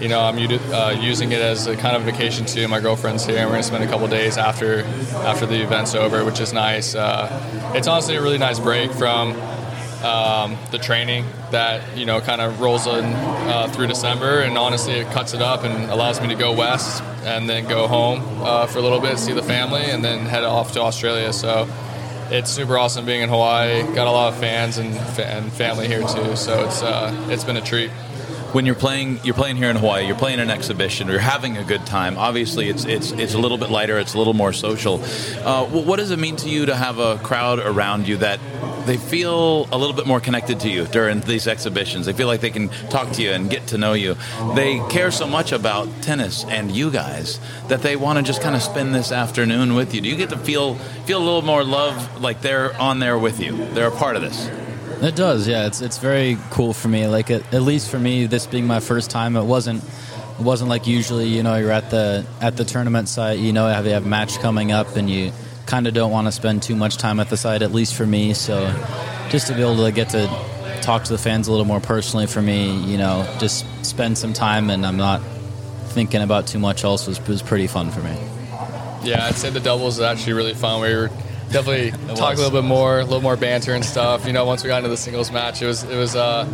you 0.00 0.08
know, 0.08 0.20
I'm 0.20 0.36
uh, 0.36 0.96
using 1.00 1.32
it 1.32 1.40
as 1.40 1.66
a 1.66 1.76
kind 1.76 1.96
of 1.96 2.02
vacation 2.02 2.44
too. 2.46 2.68
My 2.68 2.80
girlfriend's 2.80 3.24
here, 3.24 3.38
and 3.38 3.46
we're 3.46 3.52
gonna 3.52 3.62
spend 3.62 3.84
a 3.84 3.86
couple 3.86 4.06
days 4.08 4.36
after 4.36 4.80
after 5.24 5.46
the 5.46 5.62
event's 5.62 5.94
over, 5.94 6.24
which 6.24 6.40
is 6.40 6.52
nice. 6.52 6.94
Uh, 6.94 7.72
it's 7.74 7.88
honestly 7.88 8.16
a 8.16 8.22
really 8.22 8.38
nice 8.38 8.58
break 8.58 8.92
from 8.92 9.32
um, 10.02 10.56
the 10.70 10.78
training 10.78 11.24
that 11.50 11.96
you 11.96 12.04
know 12.04 12.20
kind 12.20 12.40
of 12.40 12.60
rolls 12.60 12.86
in 12.86 13.04
uh, 13.04 13.68
through 13.72 13.86
December, 13.86 14.40
and 14.40 14.58
honestly, 14.58 14.94
it 14.94 15.10
cuts 15.12 15.32
it 15.32 15.40
up 15.40 15.64
and 15.64 15.90
allows 15.90 16.20
me 16.20 16.28
to 16.28 16.34
go 16.34 16.52
west 16.52 17.02
and 17.24 17.48
then 17.48 17.66
go 17.66 17.88
home 17.88 18.22
uh, 18.42 18.66
for 18.66 18.78
a 18.78 18.82
little 18.82 19.00
bit, 19.00 19.18
see 19.18 19.32
the 19.32 19.42
family, 19.42 19.82
and 19.82 20.04
then 20.04 20.26
head 20.26 20.44
off 20.44 20.72
to 20.72 20.80
Australia. 20.80 21.32
So. 21.32 21.68
It's 22.28 22.50
super 22.50 22.76
awesome 22.76 23.06
being 23.06 23.22
in 23.22 23.28
Hawaii. 23.28 23.84
Got 23.94 24.08
a 24.08 24.10
lot 24.10 24.32
of 24.32 24.40
fans 24.40 24.78
and, 24.78 24.96
and 25.20 25.52
family 25.52 25.86
here 25.86 26.00
too, 26.00 26.34
so 26.34 26.64
it's 26.64 26.82
uh, 26.82 27.28
it's 27.30 27.44
been 27.44 27.56
a 27.56 27.60
treat 27.60 27.92
when 28.52 28.66
you're 28.66 28.74
playing 28.74 29.20
you're 29.24 29.34
playing 29.34 29.56
here 29.56 29.70
in 29.70 29.76
Hawaii, 29.76 30.06
you're 30.06 30.16
playing 30.16 30.40
an 30.40 30.50
exhibition, 30.50 31.08
you're 31.08 31.18
having 31.18 31.56
a 31.56 31.64
good 31.64 31.84
time. 31.86 32.16
Obviously, 32.18 32.68
it's 32.68 32.84
it's 32.84 33.12
it's 33.12 33.34
a 33.34 33.38
little 33.38 33.58
bit 33.58 33.70
lighter, 33.70 33.98
it's 33.98 34.14
a 34.14 34.18
little 34.18 34.34
more 34.34 34.52
social. 34.52 35.02
Uh, 35.44 35.66
what 35.66 35.96
does 35.96 36.10
it 36.10 36.18
mean 36.18 36.36
to 36.36 36.48
you 36.48 36.66
to 36.66 36.74
have 36.74 36.98
a 36.98 37.18
crowd 37.18 37.58
around 37.58 38.08
you 38.08 38.16
that 38.18 38.40
they 38.86 38.96
feel 38.96 39.68
a 39.72 39.76
little 39.76 39.94
bit 39.94 40.06
more 40.06 40.20
connected 40.20 40.60
to 40.60 40.70
you 40.70 40.86
during 40.86 41.20
these 41.20 41.48
exhibitions. 41.48 42.06
They 42.06 42.12
feel 42.12 42.28
like 42.28 42.40
they 42.40 42.50
can 42.50 42.68
talk 42.88 43.10
to 43.12 43.22
you 43.22 43.32
and 43.32 43.50
get 43.50 43.66
to 43.68 43.78
know 43.78 43.94
you. 43.94 44.16
They 44.54 44.78
care 44.88 45.10
so 45.10 45.26
much 45.26 45.50
about 45.50 45.88
tennis 46.02 46.44
and 46.44 46.70
you 46.70 46.90
guys 46.90 47.40
that 47.66 47.82
they 47.82 47.96
want 47.96 48.18
to 48.18 48.22
just 48.22 48.40
kind 48.40 48.54
of 48.54 48.62
spend 48.62 48.94
this 48.94 49.10
afternoon 49.10 49.74
with 49.74 49.92
you. 49.92 50.00
Do 50.00 50.08
you 50.08 50.16
get 50.16 50.30
to 50.30 50.38
feel 50.38 50.76
feel 51.04 51.18
a 51.18 51.24
little 51.24 51.42
more 51.42 51.64
love 51.64 52.22
like 52.22 52.42
they're 52.42 52.80
on 52.80 53.00
there 53.00 53.18
with 53.18 53.40
you? 53.40 53.56
They're 53.74 53.88
a 53.88 53.96
part 53.96 54.14
of 54.14 54.22
this. 54.22 54.65
It 55.02 55.14
does, 55.14 55.46
yeah. 55.46 55.66
It's 55.66 55.82
it's 55.82 55.98
very 55.98 56.38
cool 56.50 56.72
for 56.72 56.88
me. 56.88 57.06
Like 57.06 57.30
at, 57.30 57.52
at 57.52 57.62
least 57.62 57.90
for 57.90 57.98
me, 57.98 58.26
this 58.26 58.46
being 58.46 58.66
my 58.66 58.80
first 58.80 59.10
time, 59.10 59.36
it 59.36 59.44
wasn't 59.44 59.84
it 59.84 60.42
wasn't 60.42 60.70
like 60.70 60.86
usually. 60.86 61.28
You 61.28 61.42
know, 61.42 61.54
you're 61.56 61.70
at 61.70 61.90
the 61.90 62.26
at 62.40 62.56
the 62.56 62.64
tournament 62.64 63.08
site. 63.08 63.38
You 63.38 63.52
know, 63.52 63.68
have 63.68 63.84
you 63.84 63.92
have 63.92 64.06
a 64.06 64.08
match 64.08 64.38
coming 64.38 64.72
up, 64.72 64.96
and 64.96 65.10
you 65.10 65.32
kind 65.66 65.86
of 65.86 65.94
don't 65.94 66.10
want 66.10 66.28
to 66.28 66.32
spend 66.32 66.62
too 66.62 66.76
much 66.76 66.96
time 66.96 67.20
at 67.20 67.28
the 67.28 67.36
site. 67.36 67.60
At 67.62 67.72
least 67.72 67.94
for 67.94 68.06
me, 68.06 68.32
so 68.32 68.72
just 69.28 69.48
to 69.48 69.54
be 69.54 69.60
able 69.60 69.84
to 69.84 69.92
get 69.92 70.08
to 70.10 70.26
talk 70.80 71.04
to 71.04 71.12
the 71.12 71.18
fans 71.18 71.48
a 71.48 71.50
little 71.50 71.66
more 71.66 71.80
personally 71.80 72.26
for 72.26 72.40
me, 72.40 72.76
you 72.84 72.96
know, 72.96 73.28
just 73.38 73.66
spend 73.84 74.16
some 74.16 74.32
time, 74.32 74.70
and 74.70 74.86
I'm 74.86 74.96
not 74.96 75.20
thinking 75.88 76.22
about 76.22 76.46
too 76.46 76.58
much 76.58 76.84
else 76.84 77.06
was 77.06 77.20
was 77.26 77.42
pretty 77.42 77.66
fun 77.66 77.90
for 77.90 78.00
me. 78.00 78.16
Yeah, 79.02 79.26
I'd 79.26 79.34
say 79.34 79.50
the 79.50 79.60
doubles 79.60 79.96
is 79.96 80.00
actually 80.00 80.32
really 80.32 80.54
fun. 80.54 80.80
We 80.80 80.94
were 80.94 81.10
definitely 81.50 81.90
talk 82.14 82.34
a 82.34 82.38
little 82.38 82.50
bit 82.50 82.66
more, 82.66 83.00
a 83.00 83.04
little 83.04 83.22
more 83.22 83.36
banter 83.36 83.74
and 83.74 83.84
stuff. 83.84 84.26
You 84.26 84.32
know, 84.32 84.44
once 84.44 84.62
we 84.62 84.68
got 84.68 84.78
into 84.78 84.90
the 84.90 84.96
singles 84.96 85.30
match, 85.30 85.62
it 85.62 85.66
was 85.66 85.84
it 85.84 85.96
was 85.96 86.16
uh, 86.16 86.46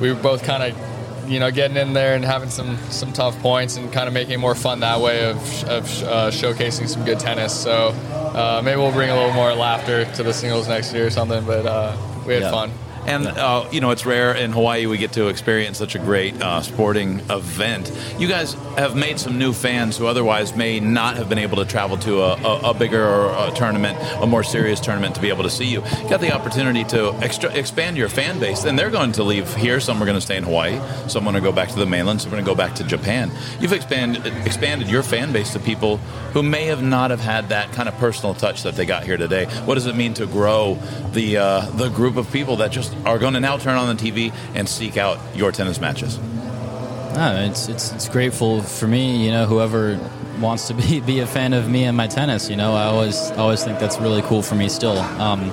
we 0.00 0.12
were 0.12 0.20
both 0.20 0.44
kind 0.44 0.62
of 0.62 1.30
you 1.30 1.40
know 1.40 1.50
getting 1.50 1.76
in 1.76 1.92
there 1.92 2.14
and 2.14 2.24
having 2.24 2.48
some 2.48 2.76
some 2.90 3.12
tough 3.12 3.38
points 3.40 3.76
and 3.76 3.92
kind 3.92 4.08
of 4.08 4.14
making 4.14 4.34
it 4.34 4.38
more 4.38 4.54
fun 4.54 4.80
that 4.80 5.00
way 5.00 5.24
of 5.30 5.36
of 5.64 6.02
uh, 6.02 6.30
showcasing 6.30 6.88
some 6.88 7.04
good 7.04 7.20
tennis. 7.20 7.52
So 7.52 7.88
uh, 7.88 8.62
maybe 8.64 8.80
we'll 8.80 8.92
bring 8.92 9.10
a 9.10 9.14
little 9.14 9.32
more 9.32 9.52
laughter 9.54 10.04
to 10.14 10.22
the 10.22 10.32
singles 10.32 10.68
next 10.68 10.92
year 10.92 11.06
or 11.06 11.10
something. 11.10 11.44
But 11.44 11.66
uh, 11.66 11.96
we 12.26 12.34
had 12.34 12.44
yeah. 12.44 12.50
fun. 12.50 12.72
And 13.08 13.26
uh, 13.26 13.66
you 13.72 13.80
know, 13.80 13.90
it's 13.90 14.04
rare 14.04 14.34
in 14.34 14.52
Hawaii 14.52 14.84
we 14.84 14.98
get 14.98 15.12
to 15.12 15.28
experience 15.28 15.78
such 15.78 15.94
a 15.94 15.98
great 15.98 16.40
uh, 16.42 16.60
sporting 16.60 17.20
event. 17.30 17.90
You 18.18 18.28
guys 18.28 18.52
have 18.76 18.96
made 18.96 19.18
some 19.18 19.38
new 19.38 19.54
fans 19.54 19.96
who 19.96 20.06
otherwise 20.06 20.54
may 20.54 20.78
not 20.78 21.16
have 21.16 21.26
been 21.30 21.38
able 21.38 21.56
to 21.56 21.64
travel 21.64 21.96
to 21.98 22.20
a, 22.20 22.34
a, 22.34 22.70
a 22.70 22.74
bigger 22.74 23.28
a 23.28 23.50
tournament, 23.54 23.96
a 24.20 24.26
more 24.26 24.42
serious 24.42 24.78
tournament, 24.78 25.14
to 25.14 25.22
be 25.22 25.30
able 25.30 25.44
to 25.44 25.48
see 25.48 25.64
you. 25.64 25.82
you 26.02 26.10
got 26.10 26.20
the 26.20 26.32
opportunity 26.32 26.84
to 26.84 27.14
extra, 27.22 27.50
expand 27.54 27.96
your 27.96 28.10
fan 28.10 28.38
base, 28.40 28.64
and 28.64 28.78
they're 28.78 28.90
going 28.90 29.12
to 29.12 29.22
leave 29.22 29.54
here. 29.54 29.80
Some 29.80 30.02
are 30.02 30.04
going 30.04 30.18
to 30.18 30.20
stay 30.20 30.36
in 30.36 30.44
Hawaii. 30.44 30.78
Some 31.08 31.22
are 31.22 31.32
going 31.32 31.42
to 31.42 31.48
go 31.48 31.50
back 31.50 31.70
to 31.70 31.78
the 31.78 31.86
mainland. 31.86 32.20
Some 32.20 32.28
are 32.28 32.36
going 32.36 32.44
to 32.44 32.50
go 32.50 32.54
back 32.54 32.74
to 32.74 32.84
Japan. 32.84 33.30
You've 33.58 33.72
expanded 33.72 34.26
expanded 34.46 34.90
your 34.90 35.02
fan 35.02 35.32
base 35.32 35.54
to 35.54 35.60
people 35.60 35.96
who 36.34 36.42
may 36.42 36.66
have 36.66 36.82
not 36.82 37.10
have 37.10 37.20
had 37.20 37.48
that 37.48 37.72
kind 37.72 37.88
of 37.88 37.94
personal 37.94 38.34
touch 38.34 38.64
that 38.64 38.76
they 38.76 38.84
got 38.84 39.04
here 39.04 39.16
today. 39.16 39.46
What 39.64 39.76
does 39.76 39.86
it 39.86 39.96
mean 39.96 40.12
to 40.14 40.26
grow 40.26 40.74
the 41.12 41.38
uh, 41.38 41.60
the 41.70 41.88
group 41.88 42.18
of 42.18 42.30
people 42.30 42.56
that 42.56 42.70
just 42.70 42.97
are 43.04 43.18
going 43.18 43.34
to 43.34 43.40
now 43.40 43.56
turn 43.56 43.76
on 43.76 43.94
the 43.94 44.10
TV 44.10 44.32
and 44.54 44.68
seek 44.68 44.96
out 44.96 45.18
your 45.34 45.52
tennis 45.52 45.80
matches? 45.80 46.18
No, 46.18 47.46
it's, 47.48 47.68
it's 47.68 47.92
it's 47.92 48.08
grateful 48.08 48.62
for 48.62 48.86
me. 48.86 49.24
You 49.24 49.32
know, 49.32 49.46
whoever 49.46 49.98
wants 50.40 50.68
to 50.68 50.74
be 50.74 51.00
be 51.06 51.20
a 51.20 51.26
fan 51.26 51.52
of 51.52 51.68
me 51.68 51.84
and 51.84 51.96
my 51.96 52.06
tennis. 52.06 52.48
You 52.48 52.56
know, 52.56 52.74
I 52.74 52.84
always 52.84 53.30
always 53.32 53.64
think 53.64 53.78
that's 53.78 53.98
really 53.98 54.22
cool 54.22 54.42
for 54.42 54.54
me 54.54 54.68
still. 54.68 54.98
Um, 54.98 55.50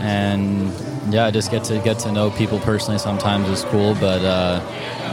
and 0.00 0.72
yeah, 1.12 1.26
I 1.26 1.30
just 1.30 1.50
get 1.50 1.64
to 1.64 1.78
get 1.78 1.98
to 2.00 2.12
know 2.12 2.30
people 2.30 2.58
personally 2.60 2.98
sometimes 2.98 3.48
is 3.48 3.64
cool. 3.64 3.94
But 3.94 4.22
uh, 4.22 4.60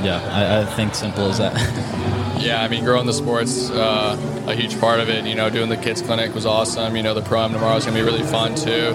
yeah, 0.03 0.21
I, 0.31 0.61
I, 0.61 0.65
think 0.65 0.95
simple 0.95 1.25
as 1.25 1.37
that. 1.37 1.53
yeah, 2.41 2.61
I 2.61 2.67
mean, 2.67 2.83
growing 2.83 3.05
the 3.05 3.13
sports 3.13 3.69
uh, 3.69 4.17
a 4.47 4.55
huge 4.55 4.79
part 4.79 4.99
of 4.99 5.09
it. 5.09 5.25
You 5.25 5.35
know, 5.35 5.49
doing 5.49 5.69
the 5.69 5.77
kids 5.77 6.01
clinic 6.01 6.33
was 6.33 6.45
awesome. 6.45 6.95
You 6.95 7.03
know, 7.03 7.13
the 7.13 7.21
pro 7.21 7.47
tomorrow 7.47 7.75
is 7.75 7.85
gonna 7.85 7.97
be 7.97 8.03
really 8.03 8.23
fun 8.23 8.55
too. 8.55 8.93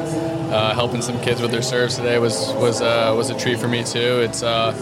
Uh, 0.51 0.75
helping 0.75 1.03
some 1.03 1.21
kids 1.21 1.41
with 1.41 1.51
their 1.51 1.63
serves 1.63 1.97
today 1.97 2.19
was 2.19 2.53
was 2.55 2.81
uh, 2.81 3.13
was 3.17 3.31
a 3.31 3.39
treat 3.39 3.59
for 3.59 3.69
me 3.69 3.83
too. 3.85 4.21
It's 4.21 4.43
uh, 4.43 4.75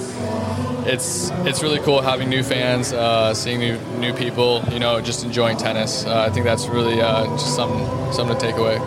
it's 0.86 1.30
it's 1.46 1.62
really 1.62 1.80
cool 1.80 2.00
having 2.00 2.28
new 2.28 2.42
fans, 2.42 2.92
uh, 2.92 3.34
seeing 3.34 3.60
new 3.60 3.78
new 3.98 4.12
people. 4.12 4.62
You 4.70 4.78
know, 4.78 5.00
just 5.00 5.24
enjoying 5.24 5.56
tennis. 5.56 6.04
Uh, 6.04 6.26
I 6.28 6.30
think 6.30 6.44
that's 6.44 6.66
really 6.66 6.96
just 6.96 7.56
something 7.56 8.12
something 8.12 8.36
to 8.36 8.40
take 8.40 8.56
away. 8.56 8.78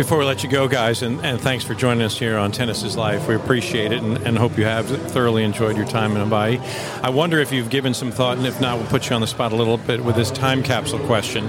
Before 0.00 0.16
we 0.16 0.24
let 0.24 0.42
you 0.42 0.48
go, 0.48 0.66
guys, 0.66 1.02
and, 1.02 1.22
and 1.22 1.38
thanks 1.38 1.62
for 1.62 1.74
joining 1.74 2.02
us 2.02 2.18
here 2.18 2.38
on 2.38 2.52
Tennis 2.52 2.82
is 2.84 2.96
Life. 2.96 3.28
We 3.28 3.34
appreciate 3.34 3.92
it 3.92 4.02
and, 4.02 4.16
and, 4.26 4.38
hope 4.38 4.56
you 4.56 4.64
have 4.64 4.86
thoroughly 5.12 5.44
enjoyed 5.44 5.76
your 5.76 5.86
time 5.86 6.12
in 6.12 6.22
Hawaii. 6.22 6.58
I 7.02 7.10
wonder 7.10 7.38
if 7.38 7.52
you've 7.52 7.68
given 7.68 7.92
some 7.92 8.10
thought, 8.10 8.38
and 8.38 8.46
if 8.46 8.62
not, 8.62 8.78
we'll 8.78 8.88
put 8.88 9.10
you 9.10 9.14
on 9.14 9.20
the 9.20 9.26
spot 9.26 9.52
a 9.52 9.56
little 9.56 9.76
bit 9.76 10.02
with 10.02 10.16
this 10.16 10.30
time 10.30 10.62
capsule 10.62 11.00
question. 11.00 11.46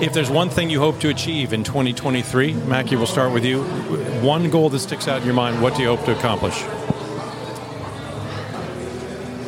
If 0.00 0.12
there's 0.12 0.30
one 0.30 0.50
thing 0.50 0.70
you 0.70 0.78
hope 0.78 1.00
to 1.00 1.08
achieve 1.08 1.52
in 1.52 1.64
2023, 1.64 2.52
Mackie, 2.52 2.94
we'll 2.94 3.06
start 3.06 3.32
with 3.32 3.44
you. 3.44 3.64
One 4.22 4.50
goal 4.50 4.70
that 4.70 4.78
sticks 4.78 5.08
out 5.08 5.18
in 5.18 5.24
your 5.26 5.34
mind, 5.34 5.60
what 5.60 5.74
do 5.74 5.82
you 5.82 5.88
hope 5.88 6.04
to 6.04 6.16
accomplish? 6.16 6.60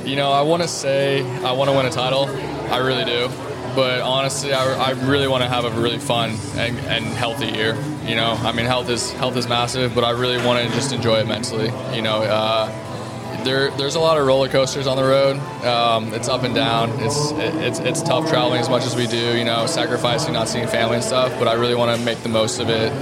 You 0.05 0.17
know, 0.17 0.33
I 0.33 0.43
want 0.43 0.63
to 0.63 0.69
say 0.69 1.23
I 1.43 1.53
want 1.53 1.71
to 1.71 1.77
win 1.77 1.87
a 1.87 1.91
title. 1.91 2.25
I 2.73 2.79
really 2.79 3.05
do. 3.05 3.52
But 3.75 4.01
honestly, 4.01 4.53
I, 4.53 4.91
I 4.91 4.91
really 4.91 5.29
want 5.29 5.43
to 5.43 5.49
have 5.49 5.65
a 5.65 5.71
really 5.71 5.99
fun 5.99 6.37
and, 6.57 6.79
and 6.81 7.05
healthy 7.05 7.47
year. 7.47 7.75
You 8.05 8.17
know, 8.17 8.33
I 8.33 8.53
mean, 8.53 8.67
health 8.67 8.89
is 8.91 9.13
health 9.13 9.37
is 9.37 9.49
massive, 9.49 9.95
but 9.95 10.05
I 10.05 10.11
really 10.11 10.45
want 10.45 10.67
to 10.67 10.75
just 10.75 10.93
enjoy 10.93 11.21
it 11.21 11.27
mentally. 11.27 11.71
You 11.95 12.03
know, 12.03 12.23
uh, 12.23 13.45
there 13.45 13.71
there's 13.73 13.95
a 13.95 14.01
lot 14.01 14.19
of 14.19 14.27
roller 14.27 14.49
coasters 14.49 14.87
on 14.87 14.97
the 14.97 15.05
road. 15.05 15.37
Um, 15.65 16.13
it's 16.13 16.29
up 16.29 16.43
and 16.43 16.55
down. 16.55 16.91
It's 17.01 17.33
it's 17.33 17.79
it's 17.79 18.03
tough 18.03 18.29
traveling 18.29 18.61
as 18.61 18.69
much 18.69 18.85
as 18.85 18.95
we 18.95 19.07
do. 19.07 19.37
You 19.37 19.45
know, 19.45 19.67
sacrificing 19.67 20.35
not 20.35 20.49
seeing 20.49 20.67
family 20.69 20.97
and 20.97 21.05
stuff. 21.05 21.33
But 21.39 21.49
I 21.49 21.55
really 21.55 21.75
want 21.75 21.97
to 21.99 22.05
make 22.05 22.19
the 22.19 22.29
most 22.29 22.61
of 22.61 22.69
it, 22.69 22.93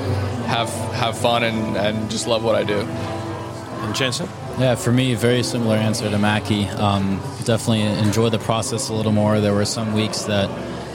have 0.46 0.70
have 0.94 1.18
fun, 1.18 1.44
and, 1.44 1.76
and 1.76 2.10
just 2.10 2.26
love 2.26 2.44
what 2.44 2.54
I 2.54 2.64
do. 2.64 2.80
And 2.80 3.94
Jenson? 3.94 4.28
Yeah, 4.58 4.74
for 4.74 4.92
me, 4.92 5.14
very 5.14 5.42
similar 5.42 5.76
answer 5.76 6.10
to 6.10 6.18
Mackie. 6.18 6.66
Um, 6.66 7.18
definitely 7.44 7.82
enjoy 7.82 8.28
the 8.28 8.38
process 8.38 8.90
a 8.90 8.94
little 8.94 9.12
more. 9.12 9.40
There 9.40 9.54
were 9.54 9.64
some 9.64 9.94
weeks 9.94 10.24
that, 10.24 10.50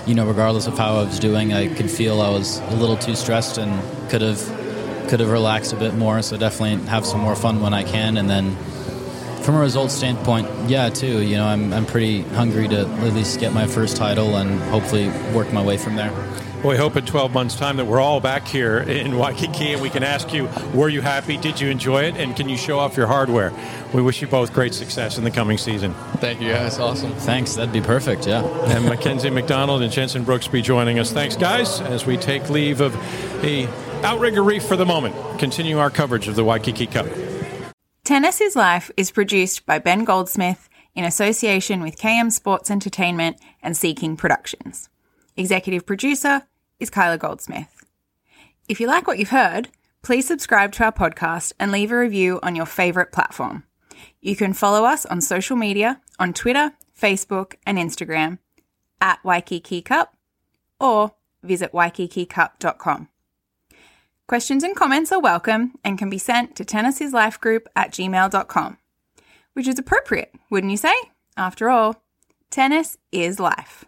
you 0.07 0.13
know, 0.13 0.27
regardless 0.27 0.67
of 0.67 0.77
how 0.77 0.97
I 0.97 1.03
was 1.03 1.19
doing, 1.19 1.51
I 1.51 1.73
could 1.73 1.89
feel 1.89 2.21
I 2.21 2.29
was 2.29 2.59
a 2.59 2.75
little 2.75 2.95
too 2.95 3.15
stressed 3.15 3.57
and 3.57 3.81
could 4.09 4.21
have 4.21 4.39
could 5.09 5.19
have 5.19 5.29
relaxed 5.29 5.73
a 5.73 5.75
bit 5.75 5.95
more. 5.95 6.21
So 6.21 6.37
definitely 6.37 6.85
have 6.87 7.05
some 7.05 7.21
more 7.21 7.35
fun 7.35 7.61
when 7.61 7.73
I 7.73 7.83
can. 7.83 8.17
And 8.17 8.29
then 8.29 8.55
from 9.41 9.55
a 9.55 9.59
results 9.59 9.93
standpoint, 9.93 10.47
yeah, 10.69 10.89
too. 10.89 11.21
You 11.23 11.37
know, 11.37 11.45
I'm 11.45 11.73
I'm 11.73 11.87
pretty 11.87 12.21
hungry 12.21 12.67
to 12.67 12.81
at 12.81 13.13
least 13.13 13.39
get 13.39 13.51
my 13.51 13.65
first 13.65 13.97
title 13.97 14.35
and 14.35 14.59
hopefully 14.69 15.09
work 15.33 15.51
my 15.51 15.63
way 15.63 15.77
from 15.77 15.95
there. 15.95 16.11
Well, 16.57 16.71
we 16.71 16.77
hope 16.77 16.95
in 16.95 17.05
12 17.05 17.31
months' 17.33 17.55
time 17.55 17.77
that 17.77 17.85
we're 17.85 17.99
all 17.99 18.19
back 18.19 18.47
here 18.47 18.79
in 18.79 19.17
Waikiki 19.17 19.73
and 19.73 19.81
we 19.81 19.89
can 19.89 20.03
ask 20.03 20.33
you, 20.33 20.49
were 20.73 20.89
you 20.89 21.01
happy? 21.01 21.37
Did 21.37 21.61
you 21.61 21.69
enjoy 21.69 22.03
it? 22.03 22.17
And 22.17 22.35
can 22.35 22.49
you 22.49 22.57
show 22.57 22.79
off 22.79 22.97
your 22.97 23.05
hardware? 23.05 23.53
We 23.93 24.01
wish 24.01 24.21
you 24.21 24.27
both 24.27 24.51
great 24.51 24.73
success 24.73 25.17
in 25.19 25.23
the 25.23 25.31
coming 25.31 25.59
season. 25.59 25.93
Thank 26.17 26.41
you, 26.41 26.49
guys. 26.49 26.79
Awesome. 26.79 27.11
Thanks. 27.13 27.55
That'd 27.55 27.71
be 27.71 27.81
perfect. 27.81 28.25
Yeah. 28.25 28.43
And 28.65 28.85
Mackenzie 28.85 29.29
McDonald 29.29 29.83
and 29.83 29.91
Jenson 29.91 30.25
Brooksby 30.25 30.63
joining 30.63 30.97
us. 30.97 31.11
Thanks, 31.11 31.35
guys, 31.35 31.81
as 31.81 32.05
we 32.05 32.17
take 32.17 32.49
leave 32.49 32.81
of 32.81 32.93
the 33.41 33.67
Outrigger 34.03 34.43
Reef 34.43 34.63
for 34.63 34.75
the 34.75 34.85
moment. 34.85 35.15
Continue 35.39 35.77
our 35.77 35.89
coverage 35.89 36.27
of 36.27 36.35
the 36.35 36.43
Waikiki 36.43 36.87
Cup. 36.87 37.05
Tennis 38.03 38.41
is 38.41 38.55
Life 38.55 38.91
is 38.97 39.11
produced 39.11 39.65
by 39.65 39.79
Ben 39.79 40.03
Goldsmith 40.03 40.67
in 40.95 41.03
association 41.05 41.81
with 41.81 41.97
KM 41.97 42.31
Sports 42.31 42.71
Entertainment 42.71 43.37
and 43.61 43.75
Seeking 43.75 44.15
Productions. 44.15 44.89
Executive 45.37 45.85
producer 45.85 46.43
is 46.79 46.89
Kyla 46.89 47.17
Goldsmith. 47.17 47.85
If 48.69 48.79
you 48.79 48.87
like 48.87 49.05
what 49.05 49.19
you've 49.19 49.29
heard, 49.29 49.67
please 50.01 50.25
subscribe 50.25 50.71
to 50.73 50.85
our 50.85 50.93
podcast 50.93 51.51
and 51.59 51.73
leave 51.73 51.91
a 51.91 51.97
review 51.97 52.39
on 52.41 52.55
your 52.55 52.65
favourite 52.65 53.11
platform. 53.11 53.63
You 54.21 54.37
can 54.37 54.53
follow 54.53 54.85
us 54.85 55.05
on 55.05 55.19
social 55.19 55.57
media 55.57 55.99
on 56.19 56.31
Twitter, 56.31 56.71
Facebook, 56.97 57.55
and 57.65 57.77
Instagram 57.77 58.39
at 59.01 59.23
Waikiki 59.25 59.81
Cup 59.81 60.15
or 60.79 61.11
visit 61.43 61.73
waikikicup.com. 61.73 63.09
Questions 64.27 64.63
and 64.63 64.75
comments 64.75 65.11
are 65.11 65.19
welcome 65.19 65.73
and 65.83 65.97
can 65.99 66.09
be 66.09 66.17
sent 66.17 66.55
to 66.55 66.63
tennislifegroup 66.63 67.65
at 67.75 67.91
gmail.com, 67.91 68.77
which 69.51 69.67
is 69.67 69.77
appropriate, 69.77 70.33
wouldn't 70.49 70.71
you 70.71 70.77
say? 70.77 70.95
After 71.35 71.69
all, 71.69 72.01
tennis 72.49 72.97
is 73.11 73.39
life. 73.39 73.85